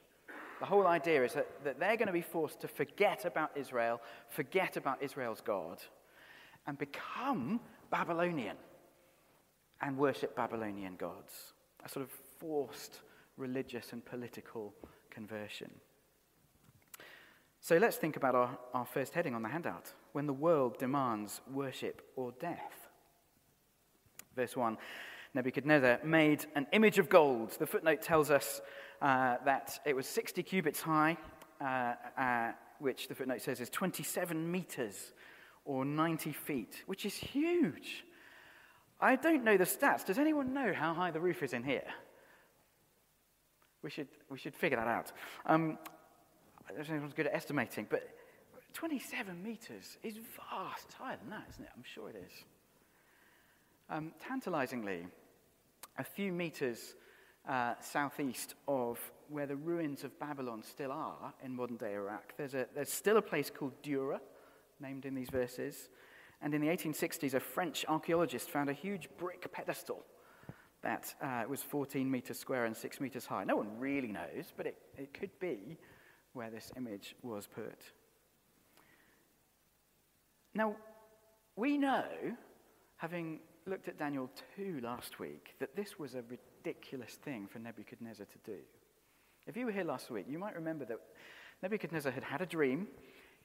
The 0.62 0.66
whole 0.66 0.86
idea 0.86 1.24
is 1.24 1.32
that, 1.32 1.48
that 1.64 1.80
they're 1.80 1.96
going 1.96 2.06
to 2.06 2.12
be 2.12 2.22
forced 2.22 2.60
to 2.60 2.68
forget 2.68 3.24
about 3.24 3.50
Israel, 3.56 4.00
forget 4.28 4.76
about 4.76 5.02
Israel's 5.02 5.40
God, 5.40 5.82
and 6.68 6.78
become 6.78 7.58
Babylonian 7.90 8.56
and 9.80 9.98
worship 9.98 10.36
Babylonian 10.36 10.94
gods. 10.94 11.54
A 11.84 11.88
sort 11.88 12.04
of 12.04 12.12
forced 12.38 13.00
religious 13.36 13.92
and 13.92 14.04
political 14.04 14.72
conversion. 15.10 15.72
So 17.60 17.78
let's 17.78 17.96
think 17.96 18.14
about 18.14 18.36
our, 18.36 18.56
our 18.72 18.86
first 18.86 19.14
heading 19.14 19.34
on 19.34 19.42
the 19.42 19.48
handout 19.48 19.92
when 20.12 20.26
the 20.26 20.32
world 20.32 20.78
demands 20.78 21.40
worship 21.52 22.02
or 22.14 22.34
death. 22.38 22.88
Verse 24.36 24.54
1 24.54 24.78
Nebuchadnezzar 25.34 26.00
made 26.04 26.46
an 26.54 26.66
image 26.72 26.98
of 26.98 27.08
gold. 27.08 27.56
The 27.58 27.66
footnote 27.66 28.02
tells 28.02 28.30
us 28.30 28.60
uh, 29.00 29.36
that 29.44 29.80
it 29.86 29.96
was 29.96 30.06
60 30.06 30.42
cubits 30.42 30.80
high, 30.80 31.16
uh, 31.60 31.94
uh, 32.18 32.52
which 32.78 33.08
the 33.08 33.14
footnote 33.14 33.40
says 33.40 33.60
is 33.60 33.70
27 33.70 34.50
meters 34.50 35.12
or 35.64 35.84
90 35.84 36.32
feet, 36.32 36.82
which 36.86 37.06
is 37.06 37.14
huge. 37.14 38.04
I 39.00 39.16
don't 39.16 39.42
know 39.42 39.56
the 39.56 39.64
stats. 39.64 40.04
Does 40.04 40.18
anyone 40.18 40.52
know 40.52 40.72
how 40.72 40.92
high 40.92 41.10
the 41.10 41.20
roof 41.20 41.42
is 41.42 41.54
in 41.54 41.64
here? 41.64 41.86
We 43.82 43.90
should, 43.90 44.08
we 44.30 44.38
should 44.38 44.54
figure 44.54 44.76
that 44.76 44.86
out. 44.86 45.12
Um, 45.46 45.78
I 46.64 46.68
don't 46.68 46.78
know 46.78 46.82
if 46.82 46.90
anyone's 46.90 47.14
good 47.14 47.26
at 47.26 47.34
estimating, 47.34 47.86
but 47.90 48.08
27 48.74 49.42
meters 49.42 49.98
is 50.02 50.14
vast. 50.16 50.84
It's 50.86 50.94
higher 50.94 51.16
than 51.16 51.30
that, 51.30 51.44
isn't 51.50 51.64
it? 51.64 51.70
I'm 51.76 51.82
sure 51.82 52.10
it 52.10 52.16
is. 52.16 52.44
Um, 53.90 54.12
tantalizingly, 54.20 55.06
a 55.98 56.04
few 56.04 56.32
meters 56.32 56.94
uh, 57.48 57.74
southeast 57.80 58.54
of 58.68 58.98
where 59.28 59.46
the 59.46 59.56
ruins 59.56 60.04
of 60.04 60.18
Babylon 60.18 60.62
still 60.62 60.92
are 60.92 61.32
in 61.42 61.54
modern 61.54 61.76
day 61.76 61.94
Iraq, 61.94 62.34
there's, 62.36 62.54
a, 62.54 62.66
there's 62.74 62.92
still 62.92 63.16
a 63.16 63.22
place 63.22 63.50
called 63.50 63.72
Dura, 63.82 64.20
named 64.80 65.06
in 65.06 65.14
these 65.14 65.30
verses. 65.30 65.88
And 66.40 66.54
in 66.54 66.60
the 66.60 66.68
1860s, 66.68 67.34
a 67.34 67.40
French 67.40 67.84
archaeologist 67.88 68.50
found 68.50 68.68
a 68.68 68.72
huge 68.72 69.08
brick 69.16 69.50
pedestal 69.52 70.04
that 70.82 71.14
uh, 71.22 71.44
was 71.48 71.62
14 71.62 72.10
meters 72.10 72.38
square 72.38 72.64
and 72.64 72.76
6 72.76 73.00
meters 73.00 73.26
high. 73.26 73.44
No 73.44 73.56
one 73.56 73.78
really 73.78 74.10
knows, 74.10 74.52
but 74.56 74.66
it, 74.66 74.76
it 74.98 75.14
could 75.14 75.30
be 75.38 75.78
where 76.32 76.50
this 76.50 76.72
image 76.76 77.14
was 77.22 77.46
put. 77.46 77.78
Now, 80.54 80.76
we 81.56 81.78
know, 81.78 82.04
having 82.96 83.38
looked 83.66 83.88
at 83.88 83.98
Daniel 83.98 84.30
2 84.56 84.80
last 84.82 85.18
week 85.18 85.54
that 85.60 85.76
this 85.76 85.98
was 85.98 86.14
a 86.14 86.22
ridiculous 86.22 87.14
thing 87.14 87.46
for 87.46 87.58
Nebuchadnezzar 87.58 88.26
to 88.26 88.50
do. 88.50 88.58
If 89.46 89.56
you 89.56 89.66
were 89.66 89.72
here 89.72 89.84
last 89.84 90.10
week, 90.10 90.26
you 90.28 90.38
might 90.38 90.54
remember 90.54 90.84
that 90.86 90.98
Nebuchadnezzar 91.62 92.12
had 92.12 92.24
had 92.24 92.40
a 92.40 92.46
dream. 92.46 92.88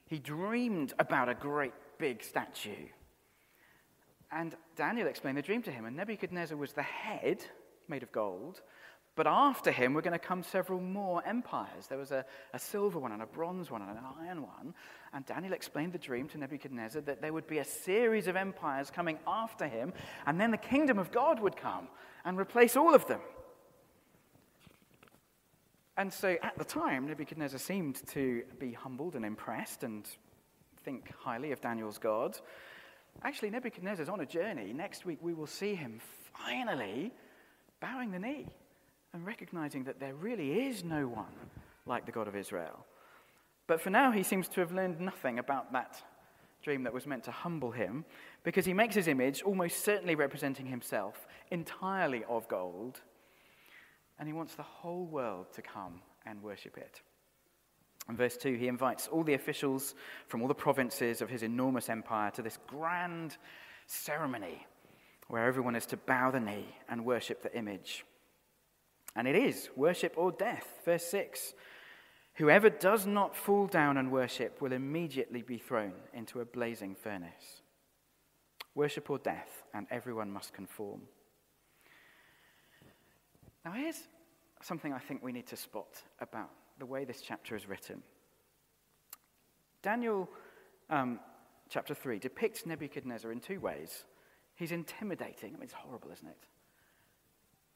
He 0.06 0.18
dreamed 0.18 0.92
about 0.98 1.28
a 1.28 1.34
great 1.34 1.72
big 1.98 2.22
statue. 2.22 2.88
And 4.30 4.54
Daniel 4.76 5.08
explained 5.08 5.38
the 5.38 5.42
dream 5.42 5.62
to 5.62 5.70
him, 5.70 5.86
and 5.86 5.96
Nebuchadnezzar 5.96 6.56
was 6.56 6.72
the 6.72 6.82
head, 6.82 7.42
made 7.88 8.02
of 8.02 8.12
gold, 8.12 8.60
but 9.18 9.26
after 9.26 9.72
him 9.72 9.94
were 9.94 10.00
going 10.00 10.12
to 10.12 10.18
come 10.18 10.44
several 10.44 10.80
more 10.80 11.26
empires. 11.26 11.88
There 11.88 11.98
was 11.98 12.12
a, 12.12 12.24
a 12.54 12.58
silver 12.58 13.00
one 13.00 13.10
and 13.10 13.20
a 13.20 13.26
bronze 13.26 13.68
one 13.68 13.82
and 13.82 13.90
an 13.90 14.04
iron 14.22 14.42
one. 14.42 14.74
And 15.12 15.26
Daniel 15.26 15.54
explained 15.54 15.92
the 15.92 15.98
dream 15.98 16.28
to 16.28 16.38
Nebuchadnezzar 16.38 17.02
that 17.02 17.20
there 17.20 17.32
would 17.32 17.48
be 17.48 17.58
a 17.58 17.64
series 17.64 18.28
of 18.28 18.36
empires 18.36 18.92
coming 18.92 19.18
after 19.26 19.66
him, 19.66 19.92
and 20.24 20.40
then 20.40 20.52
the 20.52 20.56
kingdom 20.56 21.00
of 21.00 21.10
God 21.10 21.40
would 21.40 21.56
come 21.56 21.88
and 22.24 22.38
replace 22.38 22.76
all 22.76 22.94
of 22.94 23.08
them. 23.08 23.18
And 25.96 26.12
so 26.12 26.36
at 26.40 26.56
the 26.56 26.64
time, 26.64 27.08
Nebuchadnezzar 27.08 27.58
seemed 27.58 28.06
to 28.10 28.44
be 28.60 28.72
humbled 28.72 29.16
and 29.16 29.24
impressed 29.24 29.82
and 29.82 30.06
think 30.84 31.12
highly 31.18 31.50
of 31.50 31.60
Daniel's 31.60 31.98
God. 31.98 32.38
Actually, 33.24 33.50
Nebuchadnezzar's 33.50 34.08
on 34.08 34.20
a 34.20 34.26
journey. 34.26 34.72
Next 34.72 35.04
week, 35.04 35.18
we 35.20 35.34
will 35.34 35.48
see 35.48 35.74
him 35.74 36.00
finally 36.32 37.12
bowing 37.80 38.12
the 38.12 38.20
knee 38.20 38.46
and 39.12 39.26
recognizing 39.26 39.84
that 39.84 40.00
there 40.00 40.14
really 40.14 40.66
is 40.66 40.84
no 40.84 41.06
one 41.08 41.26
like 41.86 42.06
the 42.06 42.12
God 42.12 42.28
of 42.28 42.36
Israel. 42.36 42.84
But 43.66 43.80
for 43.80 43.90
now, 43.90 44.10
he 44.10 44.22
seems 44.22 44.48
to 44.48 44.60
have 44.60 44.72
learned 44.72 45.00
nothing 45.00 45.38
about 45.38 45.72
that 45.72 46.02
dream 46.62 46.82
that 46.82 46.92
was 46.92 47.06
meant 47.06 47.24
to 47.24 47.30
humble 47.30 47.70
him 47.70 48.04
because 48.42 48.64
he 48.64 48.74
makes 48.74 48.94
his 48.94 49.08
image, 49.08 49.42
almost 49.42 49.84
certainly 49.84 50.14
representing 50.14 50.66
himself, 50.66 51.26
entirely 51.50 52.24
of 52.28 52.48
gold, 52.48 53.00
and 54.18 54.26
he 54.26 54.32
wants 54.32 54.54
the 54.54 54.62
whole 54.62 55.04
world 55.06 55.46
to 55.54 55.62
come 55.62 56.00
and 56.26 56.42
worship 56.42 56.76
it. 56.76 57.00
In 58.08 58.16
verse 58.16 58.36
2, 58.36 58.54
he 58.54 58.68
invites 58.68 59.06
all 59.06 59.22
the 59.22 59.34
officials 59.34 59.94
from 60.26 60.40
all 60.40 60.48
the 60.48 60.54
provinces 60.54 61.20
of 61.20 61.28
his 61.28 61.42
enormous 61.42 61.88
empire 61.88 62.30
to 62.32 62.42
this 62.42 62.58
grand 62.66 63.36
ceremony 63.86 64.66
where 65.28 65.46
everyone 65.46 65.76
is 65.76 65.86
to 65.86 65.96
bow 65.96 66.30
the 66.30 66.40
knee 66.40 66.74
and 66.88 67.04
worship 67.04 67.42
the 67.42 67.54
image. 67.56 68.04
And 69.18 69.26
it 69.26 69.34
is 69.34 69.68
worship 69.74 70.14
or 70.16 70.30
death. 70.30 70.64
Verse 70.84 71.04
6 71.06 71.54
Whoever 72.34 72.70
does 72.70 73.04
not 73.04 73.34
fall 73.34 73.66
down 73.66 73.96
and 73.96 74.12
worship 74.12 74.62
will 74.62 74.72
immediately 74.72 75.42
be 75.42 75.58
thrown 75.58 75.92
into 76.14 76.40
a 76.40 76.44
blazing 76.44 76.94
furnace. 76.94 77.62
Worship 78.76 79.10
or 79.10 79.18
death, 79.18 79.64
and 79.74 79.88
everyone 79.90 80.30
must 80.30 80.52
conform. 80.52 81.00
Now, 83.64 83.72
here's 83.72 84.06
something 84.62 84.92
I 84.92 85.00
think 85.00 85.20
we 85.20 85.32
need 85.32 85.48
to 85.48 85.56
spot 85.56 86.00
about 86.20 86.50
the 86.78 86.86
way 86.86 87.04
this 87.04 87.20
chapter 87.20 87.56
is 87.56 87.68
written. 87.68 88.04
Daniel 89.82 90.30
um, 90.90 91.18
chapter 91.68 91.92
3 91.92 92.20
depicts 92.20 92.66
Nebuchadnezzar 92.66 93.32
in 93.32 93.40
two 93.40 93.58
ways. 93.58 94.04
He's 94.54 94.70
intimidating, 94.70 95.50
I 95.50 95.52
mean, 95.54 95.64
it's 95.64 95.72
horrible, 95.72 96.12
isn't 96.12 96.28
it? 96.28 96.46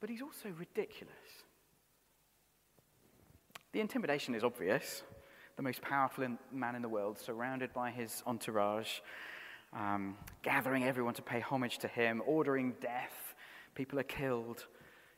But 0.02 0.10
he's 0.10 0.20
also 0.20 0.48
ridiculous. 0.58 1.14
The 3.70 3.78
intimidation 3.78 4.34
is 4.34 4.42
obvious. 4.42 5.04
The 5.54 5.62
most 5.62 5.80
powerful 5.80 6.24
in, 6.24 6.38
man 6.50 6.74
in 6.74 6.82
the 6.82 6.88
world, 6.88 7.20
surrounded 7.20 7.72
by 7.72 7.92
his 7.92 8.20
entourage, 8.26 8.98
um, 9.72 10.16
gathering 10.42 10.82
everyone 10.82 11.14
to 11.14 11.22
pay 11.22 11.38
homage 11.38 11.78
to 11.78 11.88
him, 11.88 12.20
ordering 12.26 12.74
death. 12.80 13.36
People 13.76 14.00
are 14.00 14.02
killed. 14.02 14.66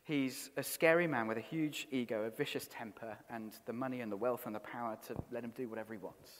He's 0.02 0.50
a 0.58 0.62
scary 0.62 1.06
man 1.06 1.28
with 1.28 1.38
a 1.38 1.40
huge 1.40 1.88
ego, 1.90 2.24
a 2.24 2.30
vicious 2.30 2.68
temper, 2.70 3.16
and 3.30 3.58
the 3.64 3.72
money 3.72 4.02
and 4.02 4.12
the 4.12 4.18
wealth 4.18 4.42
and 4.44 4.54
the 4.54 4.60
power 4.60 4.98
to 5.06 5.14
let 5.32 5.42
him 5.42 5.52
do 5.56 5.66
whatever 5.66 5.94
he 5.94 5.98
wants. 5.98 6.30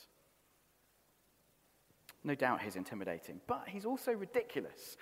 No 2.23 2.35
doubt 2.35 2.61
he's 2.61 2.77
intimidating, 2.77 3.41
but 3.47 3.65
he's 3.69 3.87
also 3.87 4.13
ridiculous. 4.13 4.99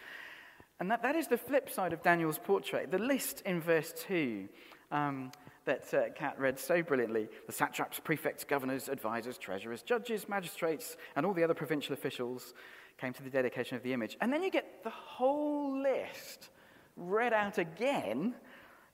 And 0.83 0.91
that, 0.91 1.03
that 1.03 1.15
is 1.15 1.29
the 1.29 1.39
flip 1.39 1.71
side 1.71 1.93
of 1.93 2.03
Daniel's 2.03 2.41
portrait. 2.41 2.91
The 2.91 2.99
list 2.99 3.43
in 3.47 3.61
verse 3.61 3.95
2 4.09 4.49
um, 4.91 5.31
that 5.65 5.95
uh, 5.95 6.11
Kat 6.17 6.41
read 6.41 6.59
so 6.59 6.83
brilliantly 6.83 7.29
the 7.47 7.53
satraps, 7.53 8.01
prefects, 8.01 8.43
governors, 8.43 8.89
advisors, 8.89 9.39
treasurers, 9.39 9.83
judges, 9.83 10.29
magistrates, 10.29 10.97
and 11.15 11.25
all 11.25 11.35
the 11.35 11.45
other 11.45 11.55
provincial 11.55 11.93
officials 11.93 12.53
came 12.99 13.13
to 13.13 13.23
the 13.23 13.31
dedication 13.31 13.77
of 13.77 13.85
the 13.85 13.93
image. 13.93 14.17
And 14.21 14.33
then 14.33 14.43
you 14.43 14.51
get 14.51 14.83
the 14.83 14.91
whole 14.91 15.81
list 15.81 16.51
read 16.97 17.33
out 17.33 17.59
again 17.59 18.35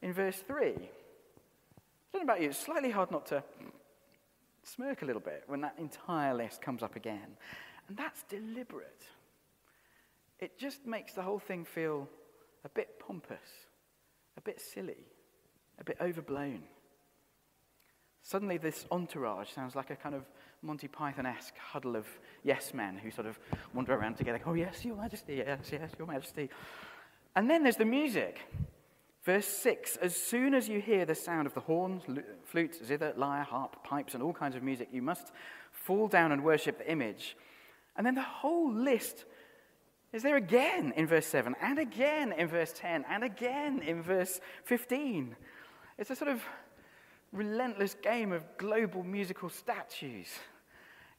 in 0.02 0.12
verse 0.12 0.45
3. 0.47 0.66
I 0.66 0.73
don't 0.75 0.83
know 2.12 2.21
about 2.21 2.42
you, 2.42 2.50
it's 2.50 2.59
slightly 2.59 2.90
hard 2.90 3.11
not 3.11 3.25
to 3.28 3.42
smirk 4.62 5.00
a 5.00 5.07
little 5.07 5.23
bit 5.23 5.45
when 5.47 5.62
that 5.62 5.76
entire 5.78 6.35
list 6.35 6.61
comes 6.61 6.83
up 6.83 6.97
again. 6.97 7.38
And 7.88 7.97
that's 7.97 8.25
deliberate. 8.25 9.07
It 10.40 10.59
just 10.59 10.87
makes 10.87 11.12
the 11.14 11.22
whole 11.22 11.38
thing 11.38 11.64
feel 11.64 12.09
a 12.64 12.68
bit 12.68 12.98
pompous, 12.98 13.66
a 14.37 14.40
bit 14.40 14.61
silly 14.61 15.07
a 15.81 15.85
bit 15.85 15.96
overblown. 16.01 16.62
Suddenly, 18.22 18.59
this 18.59 18.85
entourage 18.90 19.51
sounds 19.51 19.74
like 19.74 19.90
a 19.90 19.96
kind 19.96 20.14
of 20.14 20.24
Monty 20.61 20.88
Python 20.88 21.24
esque 21.24 21.57
huddle 21.57 21.96
of 21.96 22.07
yes 22.42 22.74
men 22.74 22.98
who 22.98 23.11
sort 23.11 23.27
of 23.27 23.38
wander 23.72 23.94
around 23.94 24.16
together. 24.16 24.40
Oh, 24.44 24.55
yes, 24.55 24.85
Your 24.85 24.96
Majesty, 24.96 25.37
yes, 25.37 25.70
yes, 25.72 25.90
Your 25.98 26.09
Majesty. 26.09 26.51
And 27.37 27.48
then 27.48 27.62
there's 27.62 27.77
the 27.77 27.85
music. 27.85 28.40
Verse 29.24 29.46
6 29.46 29.96
As 29.96 30.16
soon 30.16 30.53
as 30.53 30.68
you 30.68 30.81
hear 30.81 31.05
the 31.07 31.14
sound 31.14 31.46
of 31.46 31.55
the 31.55 31.61
horns, 31.61 32.03
flutes, 32.44 32.85
zither, 32.85 33.14
lyre, 33.16 33.44
harp, 33.44 33.83
pipes, 33.85 34.14
and 34.14 34.22
all 34.22 34.33
kinds 34.33 34.57
of 34.57 34.62
music, 34.62 34.88
you 34.92 35.01
must 35.01 35.33
fall 35.70 36.09
down 36.09 36.33
and 36.33 36.44
worship 36.44 36.79
the 36.79 36.90
image. 36.90 37.37
And 37.96 38.07
then 38.07 38.14
the 38.14 38.22
whole 38.22 38.72
list 38.72 39.24
is 40.12 40.23
there 40.23 40.37
again 40.37 40.92
in 40.97 41.07
verse 41.07 41.27
7, 41.27 41.55
and 41.61 41.79
again 41.79 42.33
in 42.33 42.49
verse 42.49 42.73
10, 42.75 43.05
and 43.09 43.25
again 43.25 43.83
in 43.83 44.03
verse 44.03 44.40
15. 44.64 45.37
It's 45.99 46.11
a 46.11 46.16
sort 46.16 46.31
of 46.31 46.42
relentless 47.33 47.94
game 47.94 48.33
of 48.33 48.44
global 48.57 49.03
musical 49.03 49.51
statues. 49.51 50.29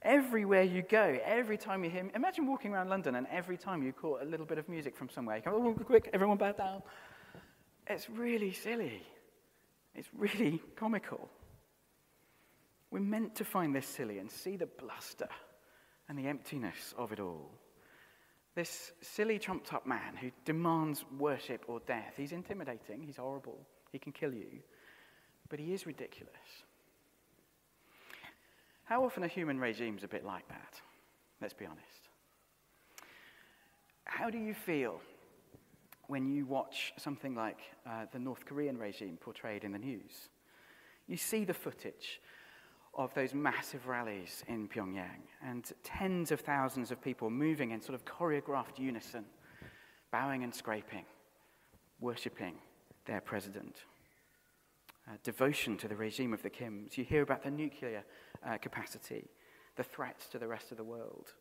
Everywhere 0.01 0.63
you 0.63 0.81
go, 0.81 1.19
every 1.23 1.57
time 1.57 1.83
you 1.83 1.89
hear, 1.89 2.09
imagine 2.15 2.47
walking 2.47 2.73
around 2.73 2.89
London 2.89 3.15
and 3.15 3.27
every 3.29 3.57
time 3.57 3.83
you 3.83 3.91
caught 3.91 4.21
a 4.21 4.25
little 4.25 4.45
bit 4.45 4.57
of 4.57 4.69
music 4.69 4.95
from 4.95 5.09
somewhere, 5.09 5.35
you 5.37 5.43
go, 5.43 5.51
oh, 5.53 5.83
quick, 5.83 6.09
everyone 6.13 6.37
bow 6.37 6.53
down. 6.53 6.81
It's 7.85 8.09
really 8.09 8.53
silly. 8.53 9.03
It's 9.93 10.07
really 10.17 10.61
comical. 10.75 11.29
We're 12.91 13.01
meant 13.01 13.35
to 13.35 13.43
find 13.43 13.75
this 13.75 13.85
silly 13.85 14.19
and 14.19 14.31
see 14.31 14.55
the 14.55 14.67
bluster 14.67 15.27
and 16.07 16.17
the 16.17 16.27
emptiness 16.27 16.93
of 16.97 17.11
it 17.11 17.19
all. 17.19 17.51
This 18.59 18.91
silly, 19.01 19.39
trumped 19.39 19.73
up 19.73 19.87
man 19.87 20.17
who 20.19 20.31
demands 20.43 21.05
worship 21.17 21.63
or 21.69 21.79
death, 21.87 22.15
he's 22.17 22.33
intimidating, 22.33 23.01
he's 23.01 23.15
horrible. 23.15 23.57
He 23.93 23.99
can 23.99 24.11
kill 24.11 24.33
you, 24.33 24.59
but 25.47 25.61
he 25.61 25.73
is 25.73 25.85
ridiculous. 25.85 26.33
How 28.83 29.05
often 29.05 29.23
are 29.23 29.29
human 29.29 29.61
regimes 29.61 30.03
a 30.03 30.09
bit 30.09 30.25
like 30.25 30.45
that? 30.49 30.73
Let's 31.39 31.53
be 31.53 31.65
honest. 31.65 32.09
How 34.03 34.29
do 34.29 34.37
you 34.37 34.53
feel 34.53 34.99
when 36.07 36.27
you 36.27 36.45
watch 36.45 36.91
something 36.97 37.35
like 37.35 37.59
uh, 37.87 38.07
the 38.11 38.19
North 38.19 38.43
Korean 38.43 38.77
regime 38.77 39.17
portrayed 39.21 39.63
in 39.63 39.71
the 39.71 39.79
news? 39.79 40.27
You 41.07 41.15
see 41.15 41.45
the 41.45 41.53
footage 41.53 42.19
of 42.99 43.13
those 43.13 43.33
massive 43.33 43.87
rallies 43.87 44.43
in 44.49 44.67
Pyongyang 44.67 45.23
and 45.41 45.71
tens 45.85 46.31
of 46.31 46.41
thousands 46.41 46.91
of 46.91 47.01
people 47.01 47.29
moving 47.29 47.71
in 47.71 47.79
sort 47.79 47.95
of 47.95 48.03
choreographed 48.03 48.77
unison, 48.77 49.23
bowing 50.11 50.43
and 50.43 50.53
scraping, 50.53 51.05
worshipping, 52.01 52.55
their 53.05 53.21
president. 53.21 53.77
Uh, 55.07 55.13
devotion 55.23 55.77
to 55.77 55.87
the 55.87 55.95
regime 55.95 56.33
of 56.33 56.43
the 56.43 56.49
Kims. 56.49 56.97
You 56.97 57.05
hear 57.05 57.21
about 57.21 57.41
the 57.41 57.49
nuclear 57.49 58.03
uh, 58.45 58.57
capacity, 58.57 59.29
the 59.77 59.83
threats 59.83 60.27
to 60.27 60.37
the 60.37 60.47
rest 60.47 60.71
of 60.71 60.77
the 60.77 60.83
world. 60.83 61.33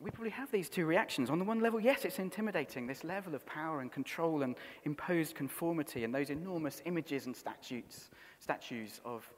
We 0.00 0.12
probably 0.12 0.30
have 0.30 0.50
these 0.52 0.68
two 0.68 0.86
reactions. 0.86 1.28
On 1.28 1.40
the 1.40 1.44
one 1.44 1.60
level, 1.60 1.80
yes, 1.80 2.04
it's 2.04 2.20
intimidating, 2.20 2.86
this 2.86 3.02
level 3.02 3.34
of 3.34 3.44
power 3.46 3.80
and 3.80 3.90
control 3.90 4.42
and 4.42 4.54
imposed 4.84 5.34
conformity 5.34 6.04
and 6.04 6.14
those 6.14 6.30
enormous 6.30 6.82
images 6.84 7.26
and 7.26 7.34
statues, 7.34 8.10
statues 8.38 9.00
of 9.04 9.28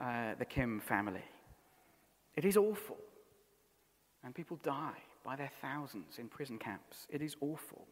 uh, 0.00 0.34
the 0.38 0.44
Kim 0.44 0.80
family. 0.80 1.24
It 2.36 2.44
is 2.44 2.56
awful. 2.56 2.98
And 4.24 4.34
people 4.34 4.58
die 4.62 4.98
by 5.24 5.36
their 5.36 5.50
thousands 5.60 6.18
in 6.18 6.28
prison 6.28 6.58
camps. 6.58 7.06
It 7.10 7.22
is 7.22 7.36
awful. 7.40 7.86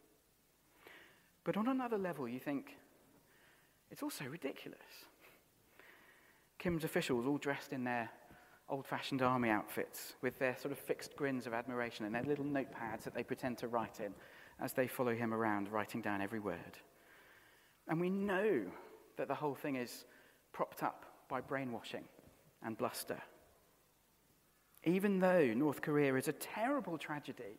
But 1.43 1.57
on 1.57 1.67
another 1.67 1.97
level, 1.97 2.27
you 2.27 2.39
think, 2.39 2.75
it's 3.91 4.03
also 4.03 4.25
ridiculous. 4.25 4.79
Kim's 6.57 6.83
officials, 6.83 7.25
all 7.27 7.37
dressed 7.37 7.73
in 7.73 7.83
their 7.83 8.09
old 8.69 8.87
fashioned 8.87 9.21
army 9.21 9.49
outfits, 9.49 10.13
with 10.21 10.39
their 10.39 10.57
sort 10.57 10.71
of 10.71 10.79
fixed 10.79 11.15
grins 11.15 11.45
of 11.45 11.53
admiration 11.53 12.05
and 12.05 12.15
their 12.15 12.23
little 12.23 12.45
notepads 12.45 13.03
that 13.03 13.13
they 13.13 13.23
pretend 13.23 13.57
to 13.59 13.67
write 13.67 13.99
in 13.99 14.13
as 14.61 14.73
they 14.73 14.87
follow 14.87 15.13
him 15.13 15.33
around, 15.33 15.69
writing 15.69 16.01
down 16.01 16.21
every 16.21 16.39
word. 16.39 16.77
And 17.87 17.99
we 17.99 18.09
know 18.09 18.61
that 19.17 19.27
the 19.27 19.35
whole 19.35 19.55
thing 19.55 19.75
is 19.75 20.05
propped 20.53 20.81
up 20.81 21.12
by 21.33 21.41
brainwashing 21.41 22.03
and 22.63 22.77
bluster. 22.77 23.17
Even 24.83 25.17
though 25.17 25.45
North 25.55 25.81
Korea 25.81 26.13
is 26.13 26.27
a 26.27 26.33
terrible 26.33 26.95
tragedy 26.95 27.57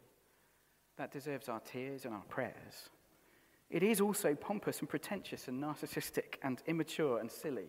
that 0.96 1.10
deserves 1.10 1.48
our 1.48 1.58
tears 1.58 2.04
and 2.04 2.14
our 2.14 2.22
prayers, 2.28 2.88
it 3.70 3.82
is 3.82 4.00
also 4.00 4.36
pompous 4.36 4.78
and 4.78 4.88
pretentious 4.88 5.48
and 5.48 5.60
narcissistic 5.60 6.36
and 6.44 6.62
immature 6.68 7.18
and 7.18 7.28
silly 7.28 7.66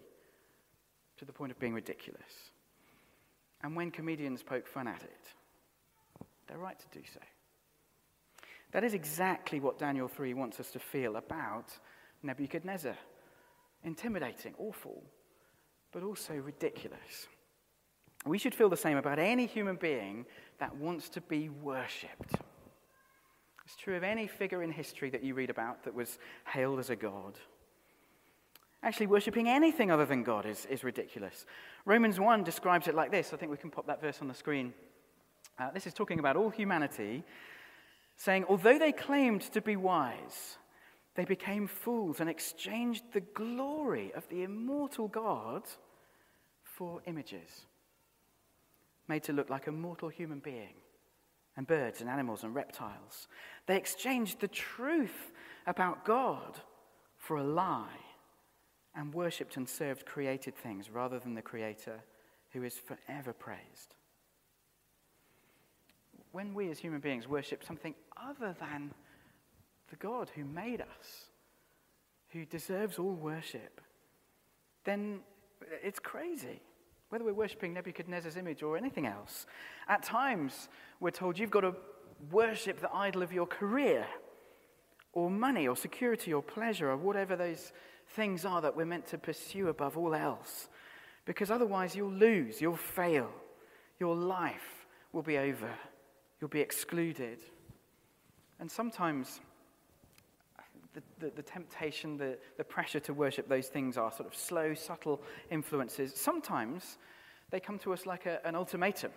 to 1.18 1.26
the 1.26 1.34
point 1.34 1.52
of 1.52 1.58
being 1.58 1.74
ridiculous. 1.74 2.52
And 3.64 3.76
when 3.76 3.90
comedians 3.90 4.44
poke 4.44 4.68
fun 4.68 4.88
at 4.88 5.02
it, 5.02 5.34
they're 6.48 6.60
right 6.60 6.78
to 6.78 7.00
do 7.00 7.04
so. 7.12 7.22
That 8.74 8.84
is 8.84 8.94
exactly 8.94 9.60
what 9.60 9.80
Daniel 9.80 10.08
3 10.08 10.36
wants 10.36 10.60
us 10.60 10.70
to 10.70 10.80
feel 10.80 11.16
about 11.16 11.76
Nebuchadnezzar 12.22 12.96
intimidating, 13.84 14.54
awful, 14.60 15.04
but 15.92 16.04
also 16.04 16.34
ridiculous. 16.34 17.28
We 18.26 18.38
should 18.38 18.56
feel 18.56 18.70
the 18.70 18.78
same 18.78 18.98
about 18.98 19.20
any 19.20 19.46
human 19.46 19.76
being 19.76 20.26
that 20.60 20.76
wants 20.76 21.10
to 21.10 21.22
be 21.22 21.50
worshipped. 21.50 22.34
It's 23.66 23.76
true 23.76 23.96
of 23.96 24.04
any 24.04 24.28
figure 24.28 24.64
in 24.64 24.72
history 24.72 25.10
that 25.12 25.24
you 25.24 25.34
read 25.34 25.50
about 25.50 25.84
that 25.84 25.94
was 25.94 26.18
hailed 26.48 26.80
as 26.80 26.90
a 26.90 26.96
god. 26.96 27.38
Actually, 28.84 29.08
worshipping 29.08 29.50
anything 29.50 29.90
other 29.90 30.06
than 30.06 30.22
God 30.22 30.46
is, 30.46 30.68
is 30.68 30.84
ridiculous. 30.84 31.48
Romans 31.86 32.20
1 32.20 32.44
describes 32.44 32.88
it 32.88 32.94
like 32.94 33.10
this. 33.10 33.34
I 33.34 33.38
think 33.38 33.52
we 33.52 33.58
can 33.58 33.72
pop 33.72 33.88
that 33.88 34.00
verse 34.00 34.20
on 34.22 34.28
the 34.28 34.36
screen. 34.36 34.74
Uh, 35.58 35.72
this 35.72 35.88
is 35.88 35.94
talking 35.94 36.20
about 36.20 36.36
all 36.36 36.52
humanity, 36.52 37.24
saying, 38.16 38.46
Although 38.48 38.78
they 38.78 38.92
claimed 38.92 39.42
to 39.54 39.62
be 39.62 39.76
wise, 39.76 40.58
they 41.16 41.26
became 41.26 41.68
fools 41.68 42.20
and 42.20 42.30
exchanged 42.30 43.04
the 43.14 43.22
glory 43.22 44.12
of 44.14 44.28
the 44.30 44.44
immortal 44.44 45.08
God 45.08 45.64
for 46.64 47.02
images 47.06 47.66
made 49.08 49.24
to 49.24 49.34
look 49.34 49.50
like 49.50 49.68
a 49.68 49.72
mortal 49.72 50.10
human 50.10 50.40
being, 50.40 50.74
and 51.58 51.68
birds 51.68 52.02
and 52.02 52.10
animals 52.10 52.44
and 52.44 52.54
reptiles. 52.56 53.28
They 53.68 53.78
exchanged 53.78 54.40
the 54.40 54.48
truth 54.48 55.32
about 55.68 56.06
God 56.06 56.60
for 57.18 57.38
a 57.38 57.44
lie 57.44 58.00
and 58.96 59.14
worshipped 59.14 59.58
and 59.58 59.68
served 59.68 60.06
created 60.06 60.56
things 60.56 60.90
rather 60.90 61.20
than 61.20 61.36
the 61.36 61.42
Creator 61.42 62.04
who 62.52 62.64
is 62.64 62.76
forever 62.78 63.34
praised. 63.34 63.96
When 66.32 66.54
we 66.54 66.70
as 66.70 66.80
human 66.80 67.00
beings 67.00 67.28
worship 67.28 67.64
something 67.64 67.96
other 68.18 68.56
than 68.60 68.94
the 69.90 69.96
God 69.96 70.32
who 70.36 70.44
made 70.44 70.82
us, 70.82 71.26
who 72.30 72.46
deserves 72.46 72.98
all 73.00 73.14
worship, 73.14 73.82
then 74.84 75.20
it's 75.84 76.00
crazy. 76.00 76.62
Whether 77.10 77.24
we're 77.24 77.34
worshipping 77.34 77.74
Nebuchadnezzar's 77.74 78.36
image 78.36 78.64
or 78.64 78.78
anything 78.78 79.06
else, 79.06 79.46
at 79.88 80.04
times 80.04 80.70
we're 81.00 81.12
told 81.12 81.38
you've 81.38 81.52
got 81.52 81.62
to 81.62 81.76
worship 82.32 82.80
the 82.80 82.94
idol 82.94 83.22
of 83.22 83.32
your 83.32 83.46
career, 83.46 84.06
or 85.14 85.30
money, 85.30 85.68
or 85.68 85.78
security, 85.78 86.34
or 86.34 86.42
pleasure, 86.42 86.90
or 86.90 86.98
whatever 86.98 87.36
those 87.36 87.72
things 88.10 88.44
are 88.46 88.62
that 88.62 88.76
we're 88.76 88.86
meant 88.86 89.08
to 89.08 89.18
pursue 89.18 89.70
above 89.70 89.98
all 89.98 90.14
else. 90.14 90.68
Because 91.26 91.50
otherwise, 91.50 91.96
you'll 91.96 92.12
lose, 92.12 92.62
you'll 92.62 92.76
fail, 92.76 93.30
your 94.00 94.16
life 94.16 94.86
will 95.14 95.22
be 95.22 95.38
over, 95.38 95.70
you'll 96.40 96.50
be 96.50 96.60
excluded. 96.60 97.40
And 98.60 98.70
sometimes 98.70 99.40
the, 100.96 101.26
the, 101.26 101.32
the, 101.36 101.44
temptation, 101.44 102.18
the, 102.18 102.38
the 102.58 102.64
pressure 102.64 103.00
to 103.02 103.14
worship 103.14 103.48
those 103.48 103.68
things 103.68 103.98
are 103.98 104.12
sort 104.12 104.28
of 104.28 104.36
slow, 104.36 104.74
subtle 104.74 105.22
influences. 105.52 106.16
Sometimes 106.16 106.98
they 107.52 107.60
come 107.60 107.78
to 107.80 107.94
us 107.94 108.06
like 108.06 108.26
a, 108.26 108.46
an 108.48 108.56
ultimatum, 108.56 109.12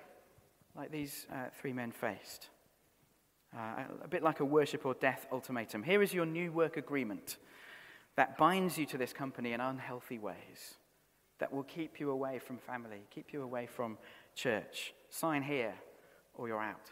like 0.77 0.93
these 0.93 1.27
uh, 1.33 1.47
three 1.61 1.73
men 1.73 1.93
faced. 1.93 2.51
Uh, 3.57 3.85
a 4.05 4.09
bit 4.09 4.23
like 4.23 4.41
a 4.41 4.45
worship 4.45 4.85
or 4.85 4.95
death 4.95 5.27
ultimatum. 5.33 5.83
Here 5.83 6.03
is 6.03 6.13
your 6.13 6.27
new 6.27 6.53
work 6.53 6.77
agreement 6.77 7.39
that 8.17 8.37
binds 8.37 8.77
you 8.77 8.85
to 8.87 8.99
this 8.99 9.13
company 9.13 9.53
in 9.53 9.61
unhealthy 9.61 10.19
ways, 10.19 10.75
that 11.39 11.53
will 11.53 11.63
keep 11.63 12.01
you 12.01 12.11
away 12.11 12.41
from 12.41 12.59
family, 12.59 13.03
keep 13.11 13.33
you 13.33 13.43
away 13.43 13.67
from 13.67 13.97
church. 14.35 14.93
Sign 15.09 15.43
here 15.43 15.75
or 16.35 16.49
you're 16.49 16.61
out. 16.61 16.91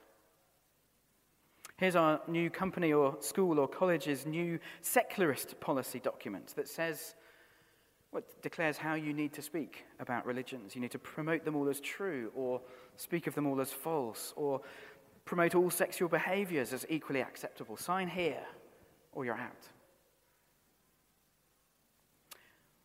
Here's 1.78 1.96
our 1.96 2.20
new 2.26 2.48
company 2.48 2.92
or 2.92 3.16
school 3.20 3.58
or 3.58 3.68
college's 3.68 4.24
new 4.24 4.58
secularist 4.80 5.60
policy 5.60 6.00
document 6.00 6.54
that 6.56 6.68
says, 6.68 7.14
what 8.10 8.40
declares 8.40 8.78
how 8.78 8.94
you 8.94 9.12
need 9.12 9.34
to 9.34 9.42
speak 9.42 9.84
about 10.00 10.24
religions. 10.24 10.74
You 10.74 10.80
need 10.80 10.92
to 10.92 10.98
promote 10.98 11.44
them 11.44 11.54
all 11.54 11.68
as 11.68 11.80
true, 11.80 12.32
or 12.34 12.62
speak 12.96 13.26
of 13.26 13.34
them 13.34 13.46
all 13.46 13.60
as 13.60 13.70
false, 13.70 14.32
or 14.36 14.62
promote 15.26 15.54
all 15.54 15.68
sexual 15.68 16.08
behaviors 16.08 16.72
as 16.72 16.86
equally 16.88 17.20
acceptable. 17.20 17.76
Sign 17.76 18.08
here, 18.08 18.42
or 19.12 19.26
you're 19.26 19.36
out. 19.36 19.68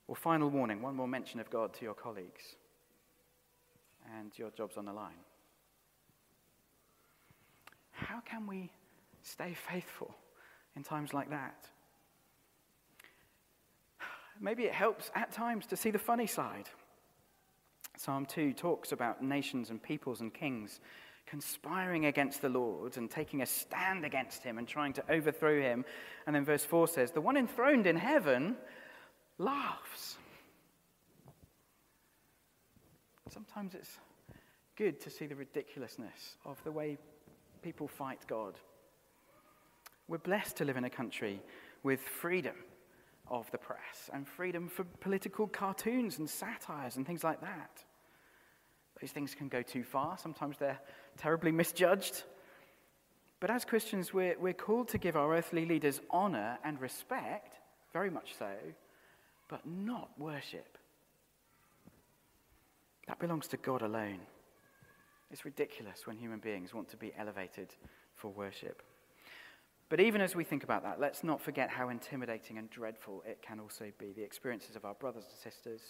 Or, 0.09 0.17
final 0.17 0.49
warning 0.49 0.81
one 0.81 0.97
more 0.97 1.07
mention 1.07 1.39
of 1.39 1.49
God 1.49 1.73
to 1.75 1.85
your 1.85 1.93
colleagues, 1.93 2.57
and 4.19 4.37
your 4.37 4.49
job's 4.49 4.75
on 4.75 4.83
the 4.83 4.91
line. 4.91 5.23
How 7.91 8.19
can 8.19 8.47
we 8.47 8.69
stay 9.21 9.53
faithful 9.53 10.15
in 10.75 10.83
times 10.83 11.13
like 11.13 11.29
that? 11.29 11.67
Maybe 14.39 14.63
it 14.63 14.73
helps 14.73 15.11
at 15.13 15.31
times 15.31 15.67
to 15.67 15.75
see 15.75 15.91
the 15.91 15.99
funny 15.99 16.27
side. 16.27 16.69
Psalm 17.97 18.25
2 18.25 18.53
talks 18.53 18.91
about 18.91 19.23
nations 19.23 19.69
and 19.69 19.81
peoples 19.81 20.21
and 20.21 20.33
kings 20.33 20.79
conspiring 21.27 22.07
against 22.07 22.41
the 22.41 22.49
Lord 22.49 22.97
and 22.97 23.09
taking 23.09 23.41
a 23.41 23.45
stand 23.45 24.03
against 24.03 24.43
him 24.43 24.57
and 24.57 24.67
trying 24.67 24.93
to 24.93 25.03
overthrow 25.11 25.61
him. 25.61 25.85
And 26.25 26.35
then 26.35 26.43
verse 26.43 26.65
4 26.65 26.87
says, 26.87 27.11
The 27.11 27.21
one 27.21 27.37
enthroned 27.37 27.85
in 27.85 27.95
heaven 27.95 28.57
laughs. 29.37 30.17
Sometimes 33.29 33.75
it's 33.75 33.99
good 34.75 34.99
to 35.01 35.09
see 35.09 35.25
the 35.25 35.35
ridiculousness 35.35 36.35
of 36.43 36.61
the 36.63 36.71
way 36.71 36.97
people 37.61 37.87
fight 37.87 38.19
God. 38.27 38.55
We're 40.11 40.17
blessed 40.17 40.57
to 40.57 40.65
live 40.65 40.75
in 40.75 40.83
a 40.83 40.89
country 40.89 41.41
with 41.83 42.01
freedom 42.01 42.55
of 43.29 43.49
the 43.51 43.57
press 43.57 44.09
and 44.11 44.27
freedom 44.27 44.67
for 44.67 44.83
political 44.99 45.47
cartoons 45.47 46.19
and 46.19 46.29
satires 46.29 46.97
and 46.97 47.07
things 47.07 47.23
like 47.23 47.39
that. 47.39 47.85
Those 48.99 49.11
things 49.11 49.33
can 49.33 49.47
go 49.47 49.61
too 49.61 49.85
far. 49.85 50.17
Sometimes 50.17 50.57
they're 50.57 50.81
terribly 51.15 51.53
misjudged. 51.53 52.23
But 53.39 53.51
as 53.51 53.63
Christians, 53.63 54.13
we're, 54.13 54.37
we're 54.37 54.51
called 54.51 54.89
to 54.89 54.97
give 54.97 55.15
our 55.15 55.33
earthly 55.33 55.65
leaders 55.65 56.01
honor 56.09 56.59
and 56.65 56.81
respect, 56.81 57.59
very 57.93 58.09
much 58.09 58.35
so, 58.37 58.51
but 59.47 59.65
not 59.65 60.09
worship. 60.17 60.77
That 63.07 63.17
belongs 63.17 63.47
to 63.47 63.55
God 63.55 63.81
alone. 63.81 64.19
It's 65.31 65.45
ridiculous 65.45 66.05
when 66.05 66.17
human 66.17 66.39
beings 66.39 66.73
want 66.73 66.89
to 66.89 66.97
be 66.97 67.13
elevated 67.17 67.69
for 68.17 68.27
worship. 68.27 68.83
But 69.91 69.99
even 69.99 70.21
as 70.21 70.37
we 70.37 70.45
think 70.45 70.63
about 70.63 70.83
that, 70.83 71.01
let's 71.01 71.21
not 71.21 71.41
forget 71.41 71.69
how 71.69 71.89
intimidating 71.89 72.57
and 72.57 72.69
dreadful 72.69 73.23
it 73.27 73.41
can 73.41 73.59
also 73.59 73.91
be. 73.99 74.13
The 74.13 74.23
experiences 74.23 74.77
of 74.77 74.85
our 74.85 74.93
brothers 74.93 75.25
and 75.25 75.53
sisters 75.53 75.81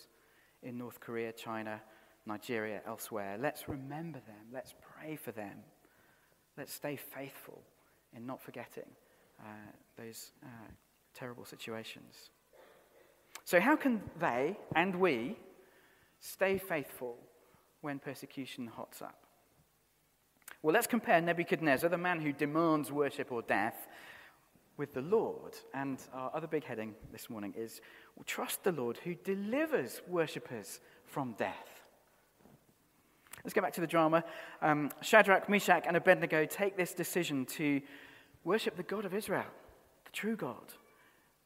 in 0.64 0.76
North 0.76 1.00
Korea, 1.00 1.32
China, 1.32 1.80
Nigeria, 2.26 2.82
elsewhere. 2.88 3.38
Let's 3.40 3.70
remember 3.70 4.18
them. 4.26 4.48
Let's 4.52 4.74
pray 4.82 5.16
for 5.16 5.32
them. 5.32 5.54
Let's 6.58 6.74
stay 6.74 6.96
faithful 6.96 7.62
in 8.16 8.26
not 8.26 8.42
forgetting 8.42 8.90
uh, 9.40 9.44
those 9.96 10.32
uh, 10.44 10.72
terrible 11.14 11.46
situations. 11.46 12.32
So, 13.44 13.60
how 13.60 13.76
can 13.76 14.02
they 14.20 14.58
and 14.76 14.96
we 14.96 15.38
stay 16.22 16.58
faithful 16.58 17.20
when 17.82 18.00
persecution 18.00 18.66
hots 18.66 19.04
up? 19.04 19.21
Well, 20.64 20.74
let's 20.74 20.88
compare 20.88 21.20
Nebuchadnezzar, 21.22 21.90
the 21.90 21.98
man 21.98 22.20
who 22.20 22.32
demands 22.32 22.92
worship 22.92 23.32
or 23.32 23.42
death, 23.42 23.88
with 24.78 24.94
the 24.94 25.02
Lord. 25.02 25.56
And 25.74 26.00
our 26.14 26.32
other 26.36 26.46
big 26.46 26.64
heading 26.64 26.94
this 27.12 27.30
morning 27.30 27.54
is 27.58 27.82
Trust 28.26 28.64
the 28.64 28.72
Lord 28.72 28.98
who 28.98 29.16
delivers 29.16 30.02
worshippers 30.08 30.80
from 31.06 31.34
death. 31.34 31.82
Let's 33.44 33.56
go 33.56 33.62
back 33.62 33.74
to 33.74 33.82
the 33.82 33.88
drama. 33.88 34.24
Um, 34.62 34.92
Shadrach, 35.02 35.50
Meshach, 35.50 35.86
and 35.88 35.98
Abednego 35.98 36.46
take 36.46 36.78
this 36.78 36.94
decision 36.94 37.48
to 37.48 37.82
worship 38.44 38.76
the 38.76 38.84
God 38.84 39.06
of 39.06 39.16
Israel, 39.16 39.50
the 40.06 40.12
true 40.12 40.36
God 40.36 40.74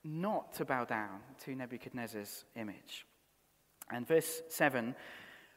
not 0.03 0.53
to 0.55 0.65
bow 0.65 0.83
down 0.83 1.21
to 1.45 1.55
Nebuchadnezzar's 1.55 2.43
image. 2.55 3.05
And 3.89 4.05
verse 4.05 4.41
7 4.49 4.93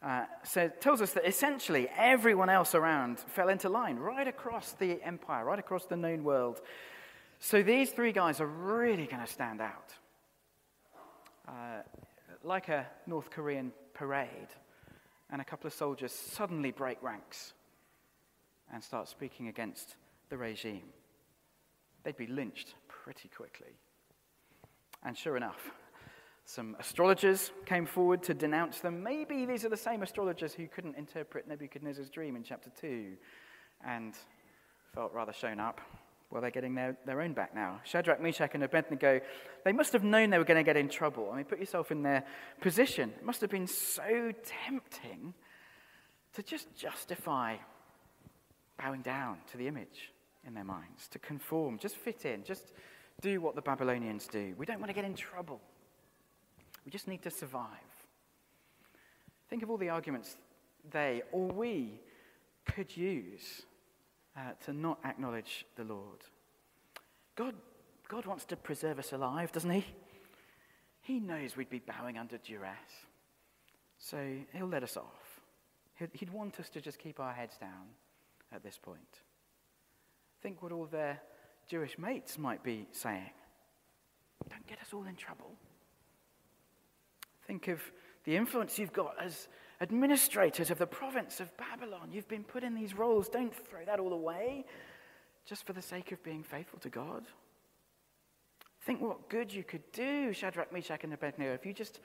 uh, 0.01 0.25
so 0.43 0.69
tells 0.79 1.01
us 1.01 1.11
that 1.13 1.27
essentially 1.27 1.89
everyone 1.97 2.49
else 2.49 2.73
around 2.73 3.19
fell 3.19 3.49
into 3.49 3.67
line 3.67 3.97
right 3.97 4.27
across 4.27 4.71
the 4.73 5.01
empire, 5.03 5.43
right 5.43 5.59
across 5.59 5.85
the 5.85 5.97
known 5.97 6.23
world. 6.23 6.61
So 7.39 7.61
these 7.63 7.91
three 7.91 8.11
guys 8.11 8.39
are 8.39 8.47
really 8.47 9.05
going 9.05 9.25
to 9.25 9.31
stand 9.31 9.61
out. 9.61 9.93
Uh, 11.47 11.81
like 12.43 12.69
a 12.69 12.85
North 13.07 13.29
Korean 13.29 13.73
parade, 13.93 14.47
and 15.29 15.41
a 15.41 15.45
couple 15.45 15.67
of 15.67 15.73
soldiers 15.73 16.11
suddenly 16.11 16.71
break 16.71 17.01
ranks 17.03 17.53
and 18.71 18.83
start 18.83 19.07
speaking 19.07 19.47
against 19.47 19.95
the 20.29 20.37
regime. 20.37 20.93
They'd 22.03 22.15
be 22.15 22.27
lynched 22.27 22.75
pretty 22.87 23.29
quickly. 23.29 23.75
And 25.03 25.17
sure 25.17 25.37
enough, 25.37 25.71
some 26.49 26.75
astrologers 26.79 27.51
came 27.67 27.85
forward 27.85 28.23
to 28.23 28.33
denounce 28.33 28.79
them. 28.79 29.03
Maybe 29.03 29.45
these 29.45 29.63
are 29.65 29.69
the 29.69 29.77
same 29.77 30.01
astrologers 30.01 30.51
who 30.51 30.67
couldn't 30.67 30.97
interpret 30.97 31.47
Nebuchadnezzar's 31.47 32.09
dream 32.09 32.35
in 32.35 32.41
chapter 32.41 32.71
2 32.81 33.13
and 33.85 34.15
felt 34.95 35.13
rather 35.13 35.31
shown 35.31 35.59
up. 35.59 35.79
Well, 36.31 36.41
they're 36.41 36.49
getting 36.49 36.73
their, 36.73 36.97
their 37.05 37.21
own 37.21 37.33
back 37.33 37.53
now. 37.53 37.81
Shadrach, 37.83 38.19
Meshach, 38.19 38.49
and 38.55 38.63
Abednego, 38.63 39.21
they 39.63 39.71
must 39.71 39.93
have 39.93 40.03
known 40.03 40.31
they 40.31 40.39
were 40.39 40.43
going 40.43 40.57
to 40.57 40.63
get 40.63 40.75
in 40.75 40.89
trouble. 40.89 41.29
I 41.31 41.35
mean, 41.35 41.45
put 41.45 41.59
yourself 41.59 41.91
in 41.91 42.01
their 42.01 42.23
position. 42.61 43.11
It 43.15 43.23
must 43.23 43.41
have 43.41 43.51
been 43.51 43.67
so 43.67 44.31
tempting 44.65 45.35
to 46.33 46.41
just 46.41 46.75
justify 46.75 47.57
bowing 48.79 49.03
down 49.03 49.37
to 49.51 49.57
the 49.57 49.67
image 49.67 50.13
in 50.47 50.55
their 50.55 50.63
minds, 50.63 51.07
to 51.09 51.19
conform, 51.19 51.77
just 51.77 51.95
fit 51.95 52.25
in, 52.25 52.43
just 52.43 52.73
do 53.21 53.39
what 53.39 53.53
the 53.53 53.61
Babylonians 53.61 54.25
do. 54.25 54.55
We 54.57 54.65
don't 54.65 54.79
want 54.79 54.89
to 54.89 54.95
get 54.95 55.05
in 55.05 55.13
trouble. 55.13 55.61
We 56.85 56.91
just 56.91 57.07
need 57.07 57.21
to 57.23 57.31
survive. 57.31 57.67
Think 59.49 59.63
of 59.63 59.69
all 59.69 59.77
the 59.77 59.89
arguments 59.89 60.37
they 60.91 61.23
or 61.31 61.47
we 61.47 61.99
could 62.65 62.95
use 62.95 63.63
uh, 64.37 64.51
to 64.65 64.73
not 64.73 64.99
acknowledge 65.03 65.65
the 65.75 65.83
Lord. 65.83 66.19
God, 67.35 67.55
God 68.07 68.25
wants 68.25 68.45
to 68.45 68.55
preserve 68.55 68.99
us 68.99 69.11
alive, 69.11 69.51
doesn't 69.51 69.69
He? 69.69 69.85
He 71.01 71.19
knows 71.19 71.57
we'd 71.57 71.69
be 71.69 71.79
bowing 71.79 72.17
under 72.17 72.37
duress. 72.37 72.77
So 73.97 74.17
He'll 74.53 74.67
let 74.67 74.83
us 74.83 74.97
off. 74.97 75.41
He'd, 75.95 76.09
he'd 76.13 76.29
want 76.29 76.59
us 76.59 76.69
to 76.69 76.81
just 76.81 76.99
keep 76.99 77.19
our 77.19 77.33
heads 77.33 77.57
down 77.57 77.87
at 78.53 78.63
this 78.63 78.77
point. 78.77 79.21
Think 80.41 80.61
what 80.61 80.71
all 80.71 80.85
their 80.85 81.19
Jewish 81.67 81.97
mates 81.97 82.37
might 82.37 82.63
be 82.63 82.87
saying. 82.91 83.31
Don't 84.49 84.65
get 84.67 84.79
us 84.79 84.93
all 84.93 85.05
in 85.05 85.15
trouble. 85.15 85.51
Think 87.49 87.67
of 87.67 87.81
the 88.25 88.35
influence 88.35 88.77
you've 88.77 88.93
got 88.93 89.15
as 89.19 89.47
administrators 89.81 90.69
of 90.69 90.77
the 90.77 90.85
province 90.85 91.39
of 91.39 91.49
Babylon. 91.57 92.09
You've 92.11 92.27
been 92.27 92.43
put 92.43 92.63
in 92.63 92.75
these 92.75 92.93
roles. 92.93 93.27
Don't 93.27 93.55
throw 93.55 93.83
that 93.87 93.99
all 93.99 94.13
away 94.13 94.65
just 95.47 95.65
for 95.65 95.73
the 95.73 95.81
sake 95.81 96.11
of 96.11 96.21
being 96.21 96.43
faithful 96.43 96.77
to 96.77 96.89
God. 96.89 97.23
Think 98.83 99.01
what 99.01 99.29
good 99.29 99.51
you 99.51 99.63
could 99.63 99.81
do, 99.91 100.31
Shadrach, 100.31 100.71
Meshach, 100.71 101.03
and 101.03 101.11
Abednego, 101.11 101.51
if 101.51 101.65
you 101.65 101.73
just 101.73 102.01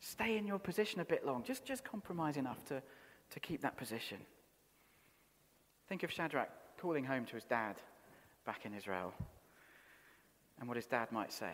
stay 0.00 0.38
in 0.38 0.46
your 0.46 0.58
position 0.58 1.00
a 1.00 1.04
bit 1.04 1.26
long. 1.26 1.42
Just, 1.42 1.66
just 1.66 1.84
compromise 1.84 2.38
enough 2.38 2.64
to, 2.68 2.82
to 3.32 3.38
keep 3.38 3.60
that 3.60 3.76
position. 3.76 4.16
Think 5.90 6.04
of 6.04 6.10
Shadrach 6.10 6.48
calling 6.80 7.04
home 7.04 7.26
to 7.26 7.34
his 7.34 7.44
dad 7.44 7.76
back 8.46 8.64
in 8.64 8.72
Israel 8.72 9.12
and 10.58 10.66
what 10.66 10.78
his 10.78 10.86
dad 10.86 11.12
might 11.12 11.34
say 11.34 11.52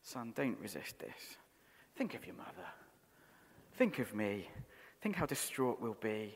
Son, 0.00 0.32
don't 0.34 0.58
resist 0.58 0.98
this. 0.98 1.36
Think 1.98 2.14
of 2.14 2.24
your 2.24 2.36
mother. 2.36 2.68
Think 3.76 3.98
of 3.98 4.14
me. 4.14 4.48
Think 5.02 5.16
how 5.16 5.26
distraught 5.26 5.80
we'll 5.80 5.96
be. 6.00 6.32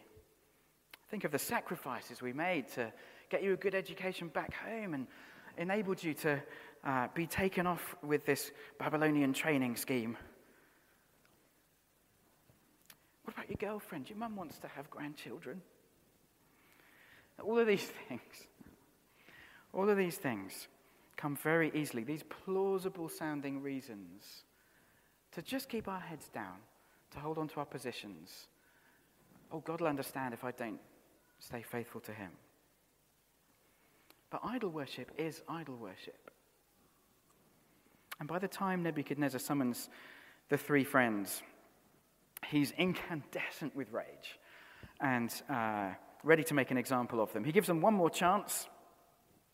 Think 1.09 1.23
of 1.23 1.31
the 1.31 1.39
sacrifices 1.39 2.21
we 2.21 2.33
made 2.33 2.67
to 2.73 2.93
get 3.31 3.45
you 3.45 3.53
a 3.53 3.57
good 3.57 3.77
education 3.77 4.27
back 4.27 4.55
home 4.55 4.93
and 4.93 5.07
enabled 5.57 6.03
you 6.03 6.15
to 6.15 6.43
uh, 6.83 7.07
be 7.15 7.29
taken 7.29 7.69
off 7.69 7.95
with 8.03 8.27
this 8.27 8.51
Babylonian 8.81 9.33
training 9.33 9.77
scheme. 9.77 10.17
What 13.23 13.35
about 13.37 13.49
your 13.49 13.59
girlfriend? 13.61 14.11
Your 14.11 14.19
mum 14.19 14.35
wants 14.35 14.59
to 14.59 14.67
have 14.67 14.91
grandchildren. 14.91 15.63
All 17.41 17.57
of 17.57 17.69
these 17.69 17.85
things, 18.09 18.49
all 19.73 19.89
of 19.89 19.97
these 19.97 20.17
things 20.17 20.67
come 21.17 21.37
very 21.37 21.71
easily, 21.73 22.03
these 22.03 22.25
plausible 22.25 23.09
sounding 23.09 23.63
reasons 23.63 24.43
to 25.33 25.43
just 25.43 25.69
keep 25.69 25.89
our 25.89 26.01
heads 26.01 26.29
down, 26.29 26.57
to 27.13 27.19
hold 27.19 27.39
on 27.39 27.49
to 27.49 27.61
our 27.61 27.67
positions. 27.67 28.47
Oh, 29.51 29.61
God 29.61 29.81
will 29.81 29.89
understand 29.89 30.35
if 30.35 30.45
I 30.45 30.53
don't 30.53 30.81
stay 31.39 31.63
faithful 31.63 32.01
to 32.03 32.13
Him. 32.13 32.31
But 34.31 34.41
idol 34.45 34.71
worship 34.71 35.11
is 35.19 35.43
idol 35.49 35.77
worship. 35.77 36.31
And 38.19 38.29
by 38.29 38.39
the 38.39 38.49
time 38.49 38.83
Nebuchadnezzar 38.83 39.41
summons 39.41 39.89
the 40.49 40.57
three 40.57 40.85
friends, 40.85 41.43
he's 42.47 42.71
incandescent 42.73 43.75
with 43.75 43.93
rage 43.93 44.39
and 45.01 45.31
uh, 45.51 45.91
ready 46.23 46.45
to 46.45 46.55
make 46.55 46.71
an 46.71 46.79
example 46.79 47.21
of 47.21 47.33
them. 47.33 47.45
He 47.45 47.53
gives 47.53 47.67
them 47.67 47.81
one 47.81 47.95
more 47.95 48.11
chance. 48.11 48.69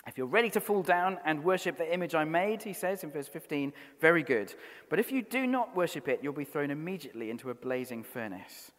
If 0.06 0.16
you're 0.16 0.26
ready 0.26 0.48
to 0.50 0.60
fall 0.60 0.82
down 0.82 1.18
and 1.24 1.44
worship 1.44 1.76
the 1.76 1.92
image 1.92 2.14
I 2.14 2.24
made, 2.24 2.62
he 2.62 2.72
says 2.72 3.04
in 3.04 3.10
verse 3.10 3.28
15, 3.28 3.72
very 4.00 4.22
good. 4.22 4.54
But 4.88 4.98
if 4.98 5.12
you 5.12 5.22
do 5.22 5.46
not 5.46 5.76
worship 5.76 6.08
it, 6.08 6.20
you'll 6.22 6.32
be 6.32 6.44
thrown 6.44 6.70
immediately 6.70 7.30
into 7.30 7.50
a 7.50 7.54
blazing 7.54 8.02
furnace. 8.04 8.72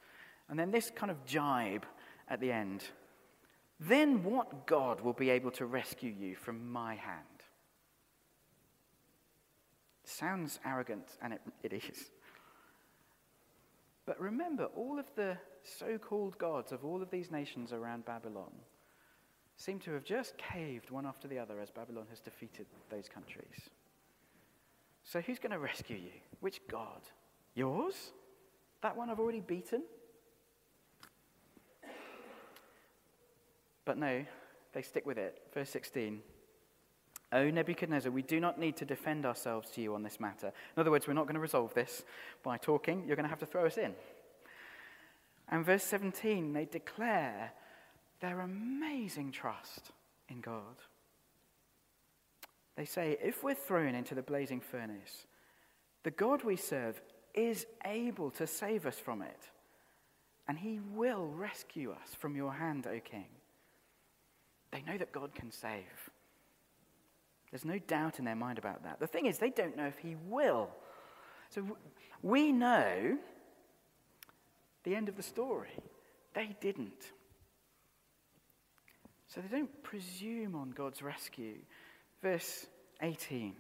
And 0.50 0.58
then 0.58 0.72
this 0.72 0.92
kind 0.96 1.12
of 1.12 1.26
jibe 1.26 1.86
at 2.28 2.40
the 2.40 2.52
end. 2.52 2.84
Then 3.80 4.24
what 4.24 4.66
God 4.66 5.02
will 5.02 5.14
be 5.14 5.30
able 5.30 5.52
to 5.52 5.66
rescue 5.66 6.12
you 6.12 6.36
from 6.36 6.72
my 6.72 6.96
hand? 6.96 7.26
Sounds 10.04 10.60
arrogant, 10.66 11.18
and 11.22 11.34
it, 11.34 11.42
it 11.62 11.74
is. 11.74 12.10
But 14.06 14.20
remember, 14.20 14.66
all 14.76 14.98
of 14.98 15.06
the 15.16 15.38
so 15.64 16.00
called 16.00 16.38
gods 16.40 16.72
of 16.72 16.84
all 16.84 17.04
of 17.04 17.12
these 17.12 17.30
nations 17.30 17.72
around 17.72 18.06
Babylon 18.06 18.52
seem 19.60 19.78
to 19.78 19.92
have 19.92 20.06
just 20.06 20.38
caved 20.38 20.90
one 20.90 21.06
after 21.06 21.28
the 21.28 21.38
other 21.38 21.60
as 21.60 21.70
Babylon 21.70 22.06
has 22.10 22.22
defeated 22.22 22.66
those 22.90 23.10
countries. 23.10 23.70
So, 25.04 25.20
who's 25.20 25.38
going 25.38 25.52
to 25.52 25.60
rescue 25.60 25.98
you? 25.98 26.12
Which 26.40 26.62
God? 26.70 27.02
Yours? 27.56 28.12
That 28.82 28.96
one 28.96 29.10
I've 29.10 29.20
already 29.20 29.42
beaten? 29.42 29.84
But 33.84 33.98
no, 33.98 34.24
they 34.74 34.82
stick 34.82 35.06
with 35.06 35.18
it. 35.18 35.42
Verse 35.54 35.70
16. 35.70 36.22
O 37.34 37.50
Nebuchadnezzar, 37.50 38.12
we 38.12 38.22
do 38.22 38.40
not 38.40 38.60
need 38.60 38.78
to 38.78 38.86
defend 38.86 39.26
ourselves 39.26 39.70
to 39.72 39.82
you 39.82 39.94
on 39.94 40.04
this 40.04 40.20
matter. 40.20 40.48
In 40.76 40.80
other 40.80 40.90
words, 40.90 41.06
we're 41.06 41.14
not 41.14 41.26
going 41.26 41.36
to 41.36 41.42
resolve 41.42 41.74
this 41.74 42.04
by 42.44 42.58
talking. 42.58 43.04
You're 43.06 43.18
going 43.18 43.26
to 43.26 43.30
have 43.30 43.40
to 43.40 43.46
throw 43.46 43.66
us 43.66 43.78
in. 43.78 43.94
And 45.50 45.66
verse 45.66 45.84
17, 45.84 46.54
they 46.54 46.66
declare 46.66 47.52
their 48.22 48.42
amazing 48.42 49.32
trust 49.32 49.92
in 50.28 50.42
God. 50.42 50.76
They 52.76 52.86
say, 52.86 53.18
if 53.22 53.44
we're 53.44 53.56
thrown 53.56 53.96
into 53.96 54.16
the 54.16 54.22
blazing 54.22 54.62
furnace, 54.62 55.26
the 56.04 56.12
God 56.12 56.44
we 56.44 56.56
serve 56.56 57.02
is 57.34 57.66
able 57.86 58.32
to 58.32 58.48
save 58.48 58.86
us 58.86 58.98
from 58.98 59.22
it, 59.22 59.50
and 60.48 60.58
he 60.58 60.80
will 60.94 61.28
rescue 61.28 61.92
us 61.92 62.16
from 62.16 62.36
your 62.36 62.54
hand, 62.54 62.88
O 62.88 63.00
king. 63.00 63.28
They 64.72 64.82
know 64.82 64.98
that 64.98 65.12
God 65.12 65.36
can 65.36 65.52
save. 65.52 66.12
There's 67.52 67.66
no 67.66 67.80
doubt 67.80 68.20
in 68.20 68.26
their 68.26 68.36
mind 68.36 68.58
about 68.58 68.84
that. 68.84 69.00
The 69.00 69.08
thing 69.08 69.26
is, 69.26 69.40
they 69.40 69.50
don't 69.50 69.76
know 69.76 69.88
if 69.88 69.98
he 69.98 70.16
will. 70.28 70.70
So 71.50 71.66
we 72.22 72.52
know 72.52 73.18
the 74.84 74.96
end 74.96 75.10
of 75.10 75.18
the 75.18 75.24
story. 75.24 75.72
They 76.34 76.56
didn't. 76.62 77.12
So 79.30 79.42
they 79.42 79.58
don't 79.58 79.84
presume 79.84 80.56
on 80.56 80.72
God's 80.72 81.02
rescue. 81.04 81.58
Verse 82.22 82.66
18. 83.02 83.54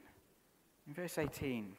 In 0.88 0.93
verse 0.93 1.19
18, 1.19 1.73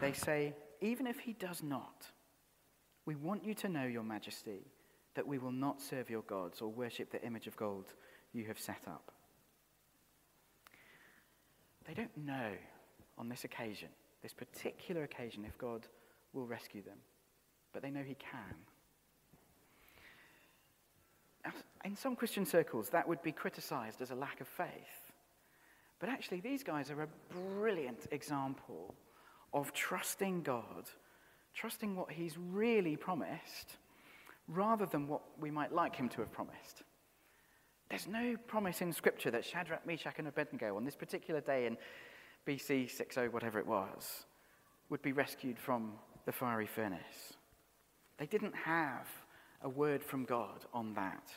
they 0.00 0.12
say, 0.12 0.54
Even 0.80 1.06
if 1.06 1.20
he 1.20 1.34
does 1.34 1.62
not, 1.62 2.06
we 3.04 3.14
want 3.14 3.44
you 3.44 3.52
to 3.54 3.68
know, 3.68 3.84
Your 3.84 4.02
Majesty, 4.02 4.64
that 5.14 5.26
we 5.26 5.38
will 5.38 5.52
not 5.52 5.82
serve 5.82 6.08
your 6.08 6.22
gods 6.22 6.62
or 6.62 6.68
worship 6.68 7.10
the 7.10 7.22
image 7.22 7.46
of 7.46 7.56
gold 7.56 7.92
you 8.32 8.44
have 8.46 8.58
set 8.58 8.82
up. 8.86 9.12
They 11.86 11.94
don't 11.94 12.16
know 12.16 12.52
on 13.18 13.28
this 13.28 13.44
occasion, 13.44 13.88
this 14.22 14.32
particular 14.32 15.02
occasion, 15.02 15.44
if 15.44 15.58
God 15.58 15.86
will 16.32 16.46
rescue 16.46 16.82
them, 16.82 16.98
but 17.72 17.82
they 17.82 17.90
know 17.90 18.02
he 18.02 18.14
can 18.14 18.54
in 21.84 21.96
some 21.96 22.16
Christian 22.16 22.44
circles, 22.44 22.88
that 22.90 23.06
would 23.06 23.22
be 23.22 23.32
criticized 23.32 24.00
as 24.00 24.10
a 24.10 24.14
lack 24.14 24.40
of 24.40 24.48
faith. 24.48 25.12
But 26.00 26.08
actually, 26.08 26.40
these 26.40 26.62
guys 26.62 26.90
are 26.90 27.02
a 27.02 27.08
brilliant 27.32 28.06
example 28.10 28.94
of 29.52 29.72
trusting 29.72 30.42
God, 30.42 30.90
trusting 31.54 31.96
what 31.96 32.10
He's 32.10 32.36
really 32.38 32.96
promised, 32.96 33.76
rather 34.46 34.86
than 34.86 35.08
what 35.08 35.22
we 35.40 35.50
might 35.50 35.72
like 35.72 35.96
Him 35.96 36.08
to 36.10 36.20
have 36.20 36.32
promised. 36.32 36.82
There's 37.88 38.06
no 38.06 38.36
promise 38.46 38.82
in 38.82 38.92
Scripture 38.92 39.30
that 39.30 39.44
Shadrach, 39.44 39.86
Meshach, 39.86 40.18
and 40.18 40.28
Abednego 40.28 40.76
on 40.76 40.84
this 40.84 40.96
particular 40.96 41.40
day 41.40 41.66
in 41.66 41.76
BC 42.46 42.90
60, 42.90 43.28
whatever 43.28 43.58
it 43.58 43.66
was, 43.66 44.24
would 44.90 45.02
be 45.02 45.12
rescued 45.12 45.58
from 45.58 45.92
the 46.26 46.32
fiery 46.32 46.66
furnace. 46.66 47.34
They 48.18 48.26
didn't 48.26 48.54
have 48.54 49.06
a 49.62 49.68
word 49.68 50.02
from 50.02 50.24
God 50.24 50.64
on 50.72 50.94
that. 50.94 51.32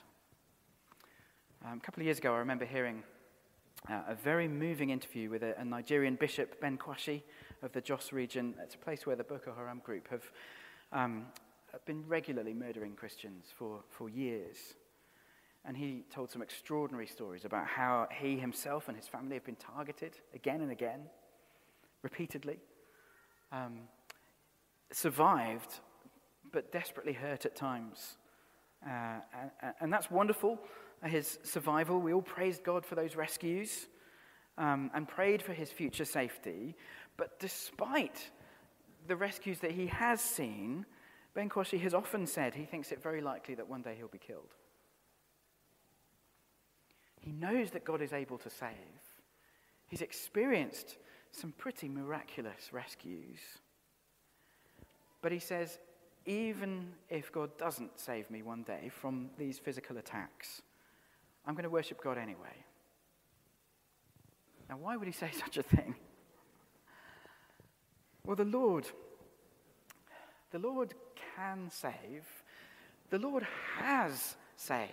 Um, 1.65 1.77
a 1.77 1.81
couple 1.81 2.01
of 2.01 2.05
years 2.05 2.19
ago, 2.19 2.33
I 2.33 2.37
remember 2.37 2.65
hearing 2.65 3.03
uh, 3.89 4.01
a 4.09 4.15
very 4.15 4.47
moving 4.47 4.89
interview 4.89 5.29
with 5.29 5.43
a, 5.43 5.59
a, 5.59 5.65
Nigerian 5.65 6.15
bishop, 6.15 6.59
Ben 6.61 6.77
Kwashi, 6.77 7.23
of 7.63 7.71
the 7.71 7.81
Jos 7.81 8.11
region. 8.11 8.53
It's 8.63 8.75
a 8.75 8.77
place 8.77 9.05
where 9.05 9.15
the 9.15 9.23
Boko 9.23 9.53
Haram 9.55 9.81
group 9.83 10.07
have 10.09 10.23
um, 10.91 11.25
been 11.85 12.03
regularly 12.07 12.53
murdering 12.53 12.93
Christians 12.93 13.45
for, 13.57 13.79
for 13.89 14.09
years. 14.09 14.57
And 15.65 15.77
he 15.77 16.03
told 16.11 16.31
some 16.31 16.41
extraordinary 16.41 17.07
stories 17.07 17.45
about 17.45 17.67
how 17.67 18.07
he 18.11 18.37
himself 18.37 18.87
and 18.87 18.97
his 18.97 19.07
family 19.07 19.35
have 19.35 19.45
been 19.45 19.55
targeted 19.55 20.13
again 20.33 20.61
and 20.61 20.71
again, 20.71 21.01
repeatedly, 22.01 22.57
um, 23.51 23.81
survived, 24.91 25.79
but 26.51 26.71
desperately 26.71 27.13
hurt 27.13 27.45
at 27.45 27.55
times. 27.55 28.17
Uh, 28.85 29.19
and, 29.61 29.73
and, 29.79 29.93
that's 29.93 30.09
wonderful, 30.09 30.59
his 31.05 31.39
survival. 31.43 31.99
We 31.99 32.13
all 32.13 32.21
praised 32.21 32.63
God 32.63 32.85
for 32.85 32.95
those 32.95 33.15
rescues 33.15 33.87
um, 34.57 34.89
and 34.93 35.07
prayed 35.07 35.41
for 35.41 35.53
his 35.53 35.71
future 35.71 36.05
safety. 36.05 36.75
But 37.15 37.39
despite 37.39 38.31
the 39.07 39.15
rescues 39.15 39.59
that 39.59 39.71
he 39.71 39.87
has 39.87 40.19
seen, 40.19 40.85
Ben 41.33 41.49
Kwashi 41.49 41.79
has 41.81 41.93
often 41.93 42.25
said 42.25 42.55
he 42.55 42.65
thinks 42.65 42.91
it 42.91 43.01
very 43.01 43.21
likely 43.21 43.55
that 43.55 43.69
one 43.69 43.81
day 43.81 43.95
he'll 43.97 44.07
be 44.07 44.17
killed. 44.17 44.53
He 47.19 47.31
knows 47.31 47.71
that 47.71 47.85
God 47.85 48.01
is 48.01 48.13
able 48.13 48.39
to 48.39 48.49
save. 48.49 48.71
He's 49.87 50.01
experienced 50.01 50.97
some 51.31 51.53
pretty 51.57 51.87
miraculous 51.87 52.73
rescues. 52.73 53.39
But 55.21 55.31
he 55.31 55.39
says, 55.39 55.77
even 56.25 56.93
if 57.09 57.31
God 57.31 57.57
doesn't 57.57 57.99
save 57.99 58.29
me 58.29 58.41
one 58.41 58.63
day 58.63 58.89
from 58.89 59.29
these 59.37 59.59
physical 59.59 59.97
attacks, 59.97 60.61
I'm 61.45 61.53
going 61.53 61.63
to 61.63 61.69
worship 61.69 62.03
God 62.03 62.17
anyway. 62.17 62.65
Now, 64.69 64.77
why 64.77 64.95
would 64.95 65.07
he 65.07 65.13
say 65.13 65.31
such 65.37 65.57
a 65.57 65.63
thing? 65.63 65.95
Well, 68.25 68.35
the 68.35 68.45
Lord, 68.45 68.85
the 70.51 70.59
Lord 70.59 70.93
can 71.35 71.69
save. 71.69 72.25
The 73.09 73.19
Lord 73.19 73.45
has 73.77 74.35
saved. 74.55 74.91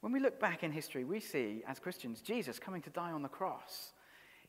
When 0.00 0.12
we 0.12 0.20
look 0.20 0.38
back 0.40 0.62
in 0.62 0.70
history, 0.70 1.04
we 1.04 1.20
see, 1.20 1.62
as 1.66 1.78
Christians, 1.78 2.20
Jesus 2.20 2.58
coming 2.58 2.82
to 2.82 2.90
die 2.90 3.12
on 3.12 3.22
the 3.22 3.28
cross. 3.28 3.92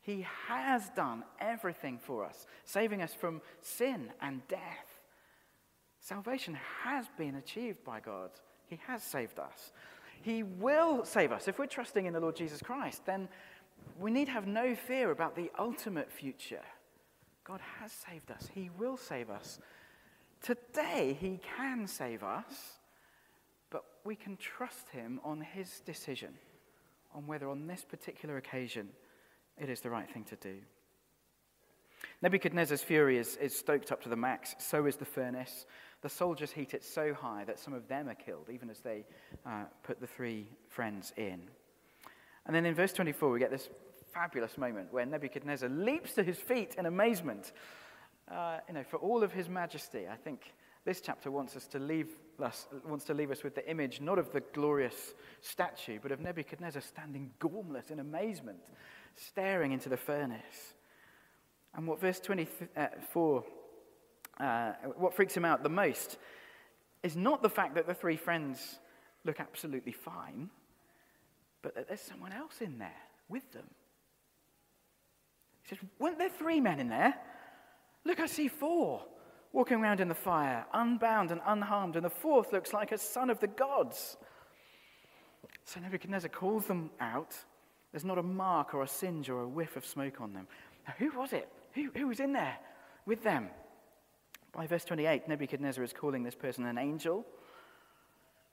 He 0.01 0.25
has 0.47 0.89
done 0.89 1.23
everything 1.39 1.99
for 1.99 2.25
us, 2.25 2.45
saving 2.65 3.01
us 3.01 3.13
from 3.13 3.41
sin 3.61 4.11
and 4.21 4.47
death. 4.47 4.88
Salvation 5.99 6.57
has 6.83 7.05
been 7.17 7.35
achieved 7.35 7.83
by 7.83 7.99
God. 7.99 8.31
He 8.67 8.79
has 8.87 9.03
saved 9.03 9.39
us. 9.39 9.71
He 10.21 10.43
will 10.43 11.05
save 11.05 11.31
us. 11.31 11.47
If 11.47 11.59
we're 11.59 11.65
trusting 11.65 12.05
in 12.05 12.13
the 12.13 12.19
Lord 12.19 12.35
Jesus 12.35 12.61
Christ, 12.61 13.05
then 13.05 13.29
we 13.99 14.11
need 14.11 14.27
have 14.27 14.47
no 14.47 14.75
fear 14.75 15.11
about 15.11 15.35
the 15.35 15.51
ultimate 15.57 16.11
future. 16.11 16.63
God 17.43 17.61
has 17.79 17.91
saved 17.91 18.31
us. 18.31 18.49
He 18.53 18.69
will 18.77 18.97
save 18.97 19.29
us. 19.29 19.59
Today, 20.41 21.17
He 21.19 21.39
can 21.57 21.87
save 21.87 22.23
us 22.23 22.79
but 23.69 23.83
we 24.03 24.15
can 24.15 24.37
trust 24.37 24.89
him 24.89 25.19
on 25.23 25.41
his 25.41 25.81
decision 25.81 26.33
on 27.13 27.27
whether 27.27 27.49
on 27.49 27.67
this 27.67 27.83
particular 27.83 28.37
occasion 28.37 28.89
it 29.57 29.69
is 29.69 29.81
the 29.81 29.89
right 29.89 30.09
thing 30.11 30.23
to 30.25 30.35
do. 30.35 30.55
Nebuchadnezzar's 32.21 32.81
fury 32.81 33.17
is, 33.17 33.35
is 33.37 33.57
stoked 33.57 33.91
up 33.91 34.01
to 34.03 34.09
the 34.09 34.15
max, 34.15 34.55
so 34.59 34.85
is 34.85 34.95
the 34.95 35.05
furnace. 35.05 35.65
The 36.01 36.09
soldiers 36.09 36.51
heat 36.51 36.73
it 36.73 36.83
so 36.83 37.13
high 37.13 37.43
that 37.45 37.59
some 37.59 37.73
of 37.73 37.87
them 37.87 38.07
are 38.07 38.15
killed, 38.15 38.49
even 38.51 38.69
as 38.69 38.79
they 38.79 39.05
uh, 39.45 39.65
put 39.83 39.99
the 39.99 40.07
three 40.07 40.47
friends 40.69 41.11
in. 41.17 41.41
And 42.45 42.55
then 42.55 42.65
in 42.65 42.73
verse 42.73 42.93
24, 42.93 43.31
we 43.31 43.39
get 43.39 43.51
this 43.51 43.69
fabulous 44.13 44.57
moment 44.57 44.91
where 44.91 45.05
Nebuchadnezzar 45.05 45.69
leaps 45.69 46.13
to 46.13 46.23
his 46.23 46.37
feet 46.37 46.75
in 46.77 46.85
amazement. 46.85 47.51
Uh, 48.31 48.59
you 48.67 48.75
know, 48.75 48.83
for 48.83 48.97
all 48.97 49.23
of 49.23 49.31
his 49.31 49.49
majesty, 49.49 50.07
I 50.09 50.15
think 50.15 50.53
this 50.85 51.01
chapter 51.01 51.29
wants 51.29 51.55
us 51.55 51.67
to 51.67 51.79
leave 51.79 52.07
us, 52.41 52.67
wants 52.87 53.05
to 53.05 53.13
leave 53.13 53.31
us 53.31 53.43
with 53.43 53.55
the 53.55 53.69
image 53.69 53.99
not 53.99 54.17
of 54.17 54.31
the 54.31 54.41
glorious 54.53 55.13
statue, 55.41 55.99
but 56.01 56.11
of 56.11 56.21
Nebuchadnezzar 56.21 56.81
standing 56.81 57.31
gormless 57.39 57.91
in 57.91 57.99
amazement, 57.99 58.59
staring 59.15 59.71
into 59.73 59.89
the 59.89 59.97
furnace. 59.97 60.75
And 61.75 61.85
what 61.85 61.99
verse 61.99 62.19
24, 62.19 63.43
uh, 64.39 64.71
what 64.95 65.13
freaks 65.13 65.35
him 65.35 65.45
out 65.45 65.63
the 65.63 65.69
most 65.69 66.17
is 67.03 67.15
not 67.15 67.41
the 67.41 67.49
fact 67.49 67.75
that 67.75 67.87
the 67.87 67.93
three 67.93 68.17
friends 68.17 68.79
look 69.25 69.39
absolutely 69.39 69.91
fine, 69.91 70.49
but 71.61 71.75
that 71.75 71.87
there's 71.87 72.01
someone 72.01 72.31
else 72.31 72.61
in 72.61 72.77
there 72.77 72.91
with 73.27 73.51
them. 73.51 73.65
He 75.63 75.69
says, 75.69 75.79
Weren't 75.99 76.17
there 76.17 76.29
three 76.29 76.59
men 76.59 76.79
in 76.79 76.89
there? 76.89 77.13
Look, 78.05 78.19
I 78.19 78.25
see 78.25 78.47
four 78.47 79.03
walking 79.51 79.77
around 79.77 79.99
in 79.99 80.07
the 80.07 80.15
fire, 80.15 80.65
unbound 80.73 81.31
and 81.31 81.41
unharmed, 81.45 81.95
and 81.95 82.05
the 82.05 82.09
fourth 82.09 82.53
looks 82.53 82.73
like 82.73 82.91
a 82.91 82.97
son 82.97 83.29
of 83.29 83.39
the 83.39 83.47
gods. 83.47 84.17
So 85.65 85.79
Nebuchadnezzar 85.79 86.29
calls 86.29 86.65
them 86.65 86.91
out. 86.99 87.35
There's 87.91 88.05
not 88.05 88.17
a 88.17 88.23
mark 88.23 88.73
or 88.73 88.83
a 88.83 88.87
singe 88.87 89.29
or 89.29 89.41
a 89.41 89.47
whiff 89.47 89.75
of 89.75 89.85
smoke 89.85 90.21
on 90.21 90.33
them. 90.33 90.47
Now, 90.87 90.93
who 90.97 91.17
was 91.19 91.33
it? 91.33 91.49
Who, 91.73 91.89
who 91.95 92.07
was 92.07 92.19
in 92.19 92.33
there 92.33 92.57
with 93.05 93.23
them? 93.23 93.49
By 94.51 94.67
verse 94.67 94.83
28, 94.85 95.27
Nebuchadnezzar 95.27 95.83
is 95.83 95.93
calling 95.93 96.23
this 96.23 96.35
person 96.35 96.65
an 96.65 96.77
angel. 96.77 97.25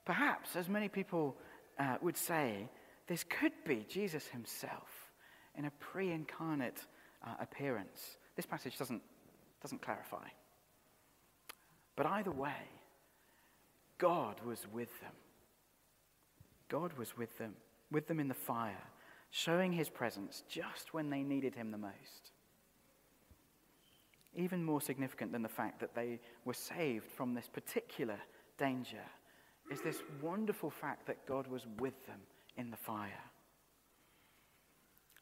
Perhaps, 0.05 0.57
as 0.57 0.69
many 0.69 0.89
people 0.89 1.37
uh, 1.79 1.97
would 2.03 2.17
say, 2.17 2.69
this 3.07 3.25
could 3.25 3.53
be 3.67 3.87
Jesus 3.89 4.27
himself 4.27 5.11
in 5.57 5.65
a 5.65 5.71
pre 5.79 6.13
incarnate 6.13 6.87
uh, 7.27 7.35
appearance. 7.41 8.19
This 8.37 8.47
passage 8.47 8.77
doesn't, 8.79 9.03
doesn't 9.63 9.83
clarify. 9.83 10.29
But 11.97 12.07
either 12.07 12.31
way, 12.31 12.71
God 13.99 14.41
was 14.45 14.67
with 14.73 15.01
them. 15.01 15.13
God 16.69 16.93
was 16.99 17.17
with 17.17 17.37
them, 17.39 17.55
with 17.91 18.07
them 18.07 18.21
in 18.21 18.29
the 18.29 18.35
fire, 18.35 18.85
showing 19.31 19.73
his 19.73 19.89
presence 19.89 20.43
just 20.49 20.93
when 20.93 21.11
they 21.11 21.23
needed 21.23 21.55
him 21.55 21.71
the 21.71 21.79
most. 21.79 22.33
Even 24.37 24.63
more 24.63 24.81
significant 24.81 25.33
than 25.33 25.43
the 25.43 25.49
fact 25.49 25.81
that 25.81 25.95
they 25.95 26.21
were 26.45 26.55
saved 26.55 27.07
from 27.07 27.35
this 27.35 27.49
particular 27.49 28.19
danger 28.59 29.03
is 29.71 29.81
this 29.81 30.03
wonderful 30.23 30.71
fact 30.71 31.07
that 31.07 31.27
God 31.27 31.47
was 31.47 31.67
with 31.81 32.07
them 32.07 32.21
in 32.57 32.71
the 32.71 32.77
fire. 32.77 33.25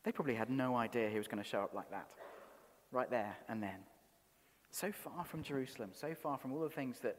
They 0.02 0.12
probably 0.12 0.34
had 0.34 0.50
no 0.50 0.76
idea 0.76 1.08
he 1.08 1.16
was 1.18 1.28
going 1.28 1.42
to 1.42 1.48
show 1.48 1.60
up 1.60 1.72
like 1.74 1.90
that, 1.90 2.08
right 2.92 3.10
there 3.10 3.36
and 3.48 3.62
then. 3.62 3.78
So 4.70 4.90
far 4.92 5.24
from 5.24 5.42
Jerusalem, 5.42 5.90
so 5.92 6.14
far 6.14 6.36
from 6.36 6.52
all 6.52 6.60
the 6.60 6.68
things 6.68 6.98
that 7.00 7.16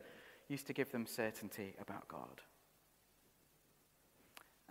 used 0.50 0.68
to 0.68 0.74
give 0.74 0.92
them 0.92 1.08
certainty 1.08 1.74
about 1.82 2.08
God. 2.08 2.42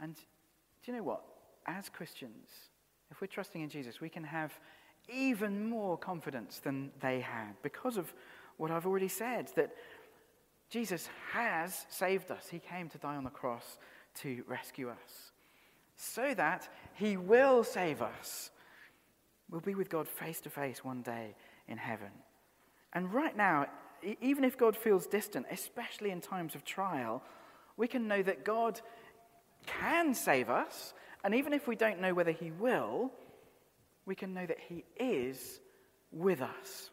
And 0.00 0.14
do 0.14 0.92
you 0.92 0.98
know 0.98 1.02
what? 1.02 1.24
As 1.66 1.88
Christians, 1.88 2.50
if 3.10 3.20
we're 3.20 3.26
trusting 3.26 3.62
in 3.62 3.70
Jesus, 3.70 4.00
we 4.00 4.08
can 4.08 4.24
have 4.24 4.52
even 5.09 5.69
more 5.69 5.97
confidence 5.97 6.59
than 6.59 6.90
they 7.01 7.21
had 7.21 7.55
because 7.62 7.97
of 7.97 8.12
what 8.57 8.71
I've 8.71 8.87
already 8.87 9.09
said 9.09 9.51
that 9.57 9.75
Jesus 10.71 11.09
has 11.33 11.87
saved 11.88 12.31
us. 12.31 12.49
He 12.49 12.59
came 12.59 12.88
to 12.90 12.99
die 12.99 13.17
on 13.17 13.25
the 13.25 13.31
cross 13.31 13.79
to 14.17 14.43
rescue 14.47 14.88
us 14.88 15.33
so 15.97 16.35
that 16.35 16.69
he 16.95 17.17
will 17.17 17.64
save 17.64 18.03
us. 18.03 18.51
We'll 19.51 19.61
be 19.61 19.75
with 19.75 19.88
God 19.88 20.09
face 20.09 20.40
to 20.43 20.51
face 20.51 20.85
one 20.85 21.03
day 21.03 21.35
in 21.69 21.79
heaven. 21.79 22.11
And 22.93 23.12
right 23.12 23.37
now, 23.37 23.67
even 24.21 24.45
if 24.45 24.59
God 24.59 24.77
feels 24.77 25.07
distant, 25.07 25.47
especially 25.51 26.11
in 26.11 26.21
times 26.21 26.55
of 26.55 26.64
trial, 26.64 27.23
we 27.77 27.88
can 27.88 28.07
know 28.09 28.23
that 28.23 28.45
God 28.45 28.81
can 29.67 30.14
save 30.14 30.51
us. 30.51 30.95
And 31.25 31.35
even 31.35 31.53
if 31.53 31.67
we 31.67 31.77
don't 31.77 32.01
know 32.01 32.14
whether 32.14 32.31
He 32.31 32.51
will, 32.51 33.12
we 34.07 34.14
can 34.14 34.35
know 34.35 34.47
that 34.47 34.59
He 34.69 34.85
is 34.97 35.61
with 36.12 36.40
us. 36.43 36.90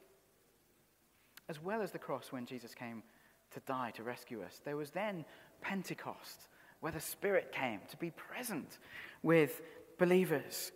As 1.50 1.62
well 1.62 1.82
as 1.82 1.91
the 1.91 2.00
cross 2.00 2.32
when 2.32 2.45
Jesus 2.45 2.74
came 2.74 3.04
to 3.52 3.60
die 3.62 3.91
to 3.95 4.04
rescue 4.04 4.41
us, 4.41 4.62
there 4.63 4.78
was 4.78 4.91
then 4.91 5.26
Pentecost, 5.62 6.47
where 6.80 6.91
the 6.91 7.00
Spirit 7.00 7.52
came 7.52 7.80
to 7.89 7.97
be 7.97 8.12
present 8.12 8.78
with 9.21 9.62
believers. 10.00 10.71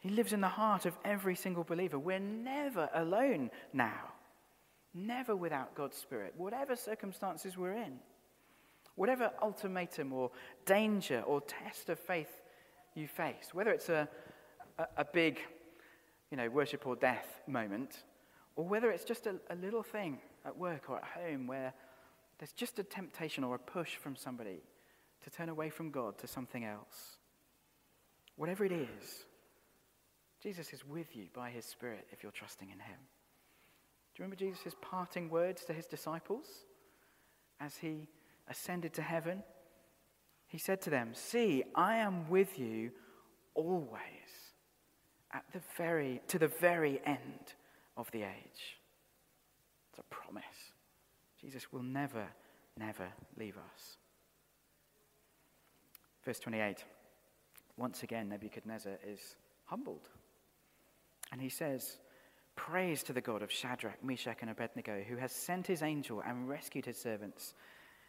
He 0.00 0.10
lives 0.10 0.32
in 0.32 0.40
the 0.40 0.48
heart 0.48 0.86
of 0.86 0.96
every 1.04 1.34
single 1.34 1.64
believer. 1.64 1.98
We're 1.98 2.18
never 2.18 2.88
alone 2.94 3.50
now. 3.72 4.12
Never 4.92 5.36
without 5.36 5.74
God's 5.76 5.96
Spirit, 5.96 6.34
whatever 6.36 6.74
circumstances 6.74 7.56
we're 7.56 7.76
in, 7.76 8.00
whatever 8.96 9.30
ultimatum 9.40 10.12
or 10.12 10.32
danger 10.66 11.22
or 11.26 11.40
test 11.42 11.88
of 11.90 11.98
faith 11.98 12.42
you 12.94 13.06
face, 13.06 13.50
whether 13.52 13.70
it's 13.70 13.88
a, 13.88 14.08
a, 14.78 14.86
a 14.98 15.04
big, 15.04 15.38
you 16.30 16.36
know, 16.36 16.48
worship 16.48 16.86
or 16.86 16.96
death 16.96 17.40
moment, 17.46 18.04
or 18.56 18.64
whether 18.64 18.90
it's 18.90 19.04
just 19.04 19.26
a, 19.26 19.36
a 19.50 19.56
little 19.56 19.82
thing 19.82 20.18
at 20.44 20.56
work 20.56 20.88
or 20.88 20.96
at 20.96 21.04
home 21.04 21.46
where 21.46 21.72
there's 22.38 22.52
just 22.52 22.78
a 22.78 22.82
temptation 22.82 23.44
or 23.44 23.54
a 23.54 23.58
push 23.58 23.96
from 23.96 24.16
somebody 24.16 24.62
to 25.22 25.30
turn 25.30 25.48
away 25.48 25.70
from 25.70 25.90
God 25.90 26.18
to 26.18 26.26
something 26.26 26.64
else. 26.64 27.18
Whatever 28.36 28.64
it 28.64 28.72
is, 28.72 29.26
Jesus 30.42 30.72
is 30.72 30.86
with 30.86 31.14
you 31.14 31.26
by 31.34 31.50
his 31.50 31.66
Spirit 31.66 32.06
if 32.10 32.22
you're 32.22 32.32
trusting 32.32 32.70
in 32.70 32.78
him 32.78 32.96
Do 34.14 34.22
you 34.22 34.24
remember 34.24 34.36
Jesus' 34.36 34.74
parting 34.80 35.28
words 35.28 35.64
to 35.66 35.74
his 35.74 35.86
disciples 35.86 36.46
as 37.60 37.76
he 37.76 38.08
ascended 38.48 38.94
to 38.94 39.02
heaven? 39.02 39.42
He 40.46 40.58
said 40.58 40.80
to 40.82 40.90
them, 40.90 41.10
See, 41.12 41.62
I 41.74 41.96
am 41.96 42.28
with 42.30 42.58
you 42.58 42.92
always, 43.54 44.00
at 45.32 45.44
the 45.52 45.60
very, 45.76 46.20
to 46.28 46.38
the 46.38 46.48
very 46.48 47.00
end 47.04 47.54
of 47.96 48.10
the 48.10 48.22
age. 48.22 48.78
It's 49.90 49.98
a 49.98 50.14
promise. 50.14 50.44
Jesus 51.40 51.72
will 51.72 51.82
never, 51.82 52.26
never 52.78 53.08
leave 53.38 53.56
us. 53.56 53.96
Verse 56.24 56.38
28. 56.40 56.84
Once 57.76 58.02
again, 58.02 58.28
Nebuchadnezzar 58.28 58.98
is 59.06 59.36
humbled. 59.64 60.08
And 61.32 61.40
he 61.40 61.48
says, 61.48 61.98
Praise 62.56 63.02
to 63.04 63.12
the 63.12 63.20
God 63.20 63.42
of 63.42 63.50
Shadrach, 63.50 64.04
Meshach, 64.04 64.38
and 64.42 64.50
Abednego, 64.50 65.02
who 65.08 65.16
has 65.16 65.32
sent 65.32 65.66
his 65.66 65.82
angel 65.82 66.22
and 66.26 66.48
rescued 66.48 66.84
his 66.84 67.00
servants. 67.00 67.54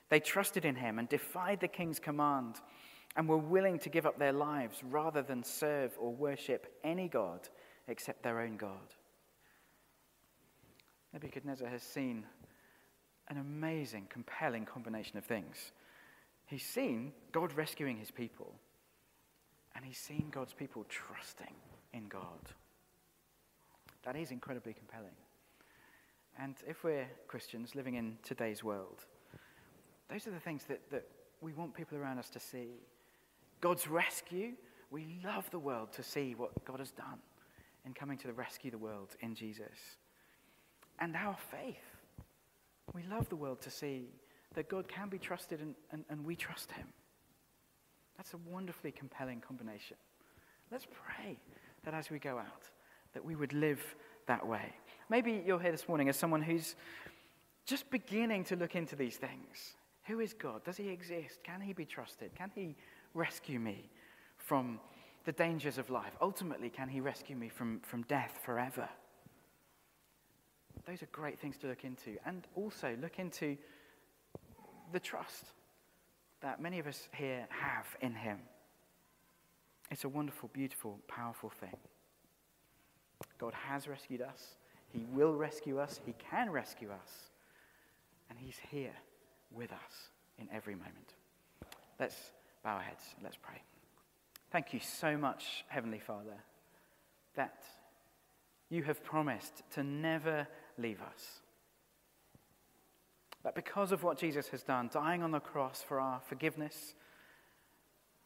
They 0.09 0.19
trusted 0.19 0.65
in 0.65 0.75
him 0.75 0.99
and 0.99 1.07
defied 1.07 1.61
the 1.61 1.69
king's 1.69 1.99
command 1.99 2.55
and 3.15 3.27
were 3.27 3.37
willing 3.37 3.79
to 3.79 3.89
give 3.89 4.05
up 4.05 4.17
their 4.17 4.33
lives 4.33 4.81
rather 4.83 5.21
than 5.21 5.43
serve 5.43 5.95
or 5.99 6.13
worship 6.13 6.67
any 6.83 7.07
God 7.07 7.49
except 7.87 8.23
their 8.23 8.39
own 8.39 8.57
God. 8.57 8.95
Nebuchadnezzar 11.13 11.67
has 11.67 11.83
seen 11.83 12.25
an 13.27 13.37
amazing, 13.37 14.07
compelling 14.09 14.65
combination 14.65 15.17
of 15.17 15.25
things. 15.25 15.71
He's 16.45 16.65
seen 16.65 17.13
God 17.31 17.53
rescuing 17.53 17.97
his 17.97 18.11
people, 18.11 18.53
and 19.75 19.85
he's 19.85 19.97
seen 19.97 20.27
God's 20.31 20.53
people 20.53 20.85
trusting 20.89 21.53
in 21.93 22.07
God. 22.07 22.21
That 24.03 24.15
is 24.15 24.31
incredibly 24.31 24.73
compelling. 24.73 25.15
And 26.39 26.55
if 26.67 26.83
we're 26.83 27.07
Christians 27.27 27.75
living 27.75 27.95
in 27.95 28.17
today's 28.23 28.63
world, 28.63 29.05
those 30.09 30.27
are 30.27 30.31
the 30.31 30.39
things 30.39 30.63
that, 30.65 30.81
that 30.91 31.07
we 31.41 31.53
want 31.53 31.73
people 31.73 31.97
around 31.97 32.19
us 32.19 32.29
to 32.31 32.39
see. 32.39 32.67
God's 33.61 33.87
rescue, 33.87 34.53
we 34.89 35.19
love 35.23 35.49
the 35.51 35.59
world 35.59 35.93
to 35.93 36.03
see 36.03 36.35
what 36.35 36.65
God 36.65 36.79
has 36.79 36.91
done 36.91 37.19
in 37.85 37.93
coming 37.93 38.17
to 38.17 38.27
the 38.27 38.33
rescue 38.33 38.69
of 38.69 38.73
the 38.73 38.85
world 38.85 39.15
in 39.21 39.35
Jesus. 39.35 39.97
And 40.99 41.15
our 41.15 41.37
faith, 41.49 41.77
we 42.93 43.03
love 43.03 43.29
the 43.29 43.35
world 43.35 43.61
to 43.61 43.69
see 43.69 44.09
that 44.55 44.69
God 44.69 44.87
can 44.87 45.09
be 45.09 45.17
trusted 45.17 45.61
and, 45.61 45.75
and, 45.91 46.03
and 46.09 46.25
we 46.25 46.35
trust 46.35 46.71
him. 46.71 46.87
That's 48.17 48.33
a 48.33 48.37
wonderfully 48.51 48.91
compelling 48.91 49.39
combination. 49.39 49.97
Let's 50.71 50.85
pray 50.85 51.39
that 51.83 51.93
as 51.93 52.09
we 52.09 52.19
go 52.19 52.37
out, 52.37 52.69
that 53.13 53.23
we 53.23 53.35
would 53.35 53.53
live 53.53 53.81
that 54.27 54.45
way. 54.45 54.73
Maybe 55.09 55.41
you're 55.45 55.59
here 55.59 55.71
this 55.71 55.87
morning 55.87 56.09
as 56.09 56.17
someone 56.17 56.41
who's 56.41 56.75
just 57.65 57.89
beginning 57.89 58.43
to 58.45 58.55
look 58.55 58.75
into 58.75 58.95
these 58.95 59.17
things. 59.17 59.75
Who 60.05 60.19
is 60.19 60.33
God? 60.33 60.63
Does 60.63 60.77
he 60.77 60.89
exist? 60.89 61.39
Can 61.43 61.61
he 61.61 61.73
be 61.73 61.85
trusted? 61.85 62.35
Can 62.35 62.51
he 62.53 62.75
rescue 63.13 63.59
me 63.59 63.89
from 64.37 64.79
the 65.25 65.31
dangers 65.31 65.77
of 65.77 65.89
life? 65.89 66.13
Ultimately, 66.21 66.69
can 66.69 66.89
he 66.89 66.99
rescue 66.99 67.35
me 67.35 67.49
from, 67.49 67.79
from 67.83 68.03
death 68.03 68.39
forever? 68.43 68.89
Those 70.85 71.03
are 71.03 71.07
great 71.11 71.39
things 71.39 71.57
to 71.59 71.67
look 71.67 71.83
into. 71.83 72.17
And 72.25 72.47
also 72.55 72.95
look 73.01 73.19
into 73.19 73.57
the 74.91 74.99
trust 74.99 75.45
that 76.41 76.61
many 76.61 76.79
of 76.79 76.87
us 76.87 77.07
here 77.13 77.47
have 77.49 77.85
in 78.01 78.13
him. 78.13 78.39
It's 79.91 80.05
a 80.05 80.09
wonderful, 80.09 80.49
beautiful, 80.53 80.99
powerful 81.07 81.49
thing. 81.49 81.75
God 83.37 83.53
has 83.53 83.87
rescued 83.87 84.21
us. 84.21 84.55
He 84.93 85.05
will 85.13 85.35
rescue 85.35 85.79
us. 85.79 85.99
He 86.05 86.13
can 86.31 86.49
rescue 86.49 86.89
us. 86.91 87.29
And 88.29 88.39
He's 88.39 88.57
here 88.69 88.93
with 89.51 89.71
us 89.71 90.09
in 90.39 90.47
every 90.53 90.75
moment. 90.75 91.13
Let's 91.99 92.15
bow 92.63 92.75
our 92.75 92.81
heads 92.81 93.03
and 93.15 93.23
let's 93.23 93.37
pray. 93.37 93.61
Thank 94.51 94.73
you 94.73 94.79
so 94.79 95.17
much, 95.17 95.63
Heavenly 95.67 95.99
Father, 95.99 96.37
that 97.35 97.63
you 98.69 98.83
have 98.83 99.03
promised 99.03 99.63
to 99.75 99.83
never 99.83 100.47
leave 100.77 101.01
us. 101.01 101.41
That 103.43 103.55
because 103.55 103.91
of 103.91 104.03
what 104.03 104.19
Jesus 104.19 104.49
has 104.49 104.63
done, 104.63 104.89
dying 104.93 105.23
on 105.23 105.31
the 105.31 105.39
cross 105.39 105.81
for 105.81 105.99
our 105.99 106.19
forgiveness, 106.19 106.93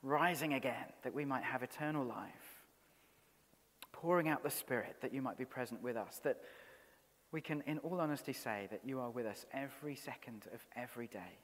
rising 0.01 0.53
again, 0.53 0.85
that 1.03 1.13
we 1.13 1.25
might 1.25 1.43
have 1.43 1.63
eternal 1.63 2.03
life, 2.05 2.63
pouring 3.91 4.27
out 4.27 4.43
the 4.43 4.49
Spirit 4.49 4.97
that 5.01 5.13
you 5.13 5.21
might 5.21 5.37
be 5.37 5.45
present 5.45 5.81
with 5.81 5.95
us, 5.95 6.19
that 6.23 6.37
we 7.31 7.41
can, 7.41 7.61
in 7.65 7.79
all 7.79 7.99
honesty, 7.99 8.33
say 8.33 8.67
that 8.71 8.81
you 8.83 8.99
are 8.99 9.09
with 9.09 9.25
us 9.25 9.45
every 9.53 9.95
second 9.95 10.45
of 10.53 10.65
every 10.75 11.07
day. 11.07 11.39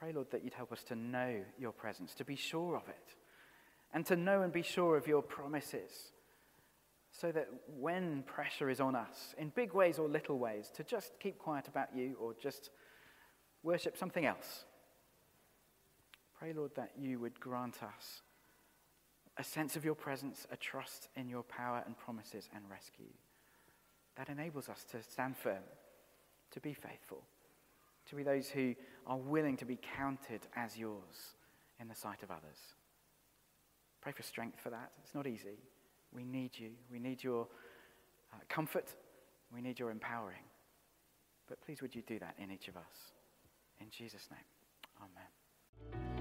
Pray, 0.00 0.12
Lord, 0.12 0.30
that 0.30 0.42
you'd 0.42 0.54
help 0.54 0.72
us 0.72 0.82
to 0.84 0.96
know 0.96 1.42
your 1.58 1.72
presence, 1.72 2.14
to 2.14 2.24
be 2.24 2.34
sure 2.34 2.74
of 2.74 2.88
it, 2.88 3.14
and 3.92 4.06
to 4.06 4.16
know 4.16 4.40
and 4.40 4.50
be 4.50 4.62
sure 4.62 4.96
of 4.96 5.06
your 5.06 5.20
promises, 5.20 6.12
so 7.12 7.30
that 7.30 7.48
when 7.78 8.22
pressure 8.22 8.70
is 8.70 8.80
on 8.80 8.96
us, 8.96 9.34
in 9.36 9.50
big 9.50 9.74
ways 9.74 9.98
or 9.98 10.08
little 10.08 10.38
ways, 10.38 10.70
to 10.74 10.84
just 10.84 11.12
keep 11.20 11.38
quiet 11.38 11.68
about 11.68 11.94
you 11.94 12.16
or 12.18 12.34
just 12.40 12.70
worship 13.62 13.98
something 13.98 14.24
else. 14.24 14.64
Pray, 16.38 16.54
Lord, 16.54 16.74
that 16.76 16.92
you 16.98 17.18
would 17.18 17.38
grant 17.38 17.82
us 17.82 18.22
a 19.36 19.44
sense 19.44 19.76
of 19.76 19.84
your 19.84 19.94
presence, 19.94 20.46
a 20.50 20.56
trust 20.56 21.08
in 21.14 21.28
your 21.28 21.42
power 21.42 21.82
and 21.84 21.98
promises 21.98 22.48
and 22.54 22.64
rescue. 22.70 23.12
That 24.16 24.30
enables 24.30 24.70
us 24.70 24.82
to 24.92 25.02
stand 25.02 25.36
firm, 25.36 25.62
to 26.52 26.60
be 26.60 26.72
faithful, 26.72 27.22
to 28.10 28.16
be 28.16 28.22
those 28.22 28.48
who 28.48 28.74
are 29.06 29.16
willing 29.16 29.56
to 29.56 29.64
be 29.64 29.78
counted 29.96 30.40
as 30.54 30.76
yours 30.76 31.36
in 31.80 31.88
the 31.88 31.94
sight 31.94 32.22
of 32.22 32.30
others. 32.30 32.58
Pray 34.00 34.12
for 34.12 34.22
strength 34.22 34.58
for 34.60 34.70
that. 34.70 34.90
It's 35.02 35.14
not 35.14 35.26
easy. 35.26 35.58
We 36.12 36.24
need 36.24 36.50
you. 36.58 36.70
We 36.90 36.98
need 36.98 37.22
your 37.22 37.46
uh, 38.32 38.38
comfort. 38.48 38.94
We 39.54 39.60
need 39.60 39.78
your 39.78 39.90
empowering. 39.90 40.42
But 41.48 41.60
please, 41.62 41.82
would 41.82 41.94
you 41.94 42.02
do 42.02 42.18
that 42.18 42.34
in 42.38 42.50
each 42.50 42.68
of 42.68 42.76
us? 42.76 43.12
In 43.80 43.86
Jesus' 43.90 44.28
name, 44.30 45.00
amen. 45.00 46.19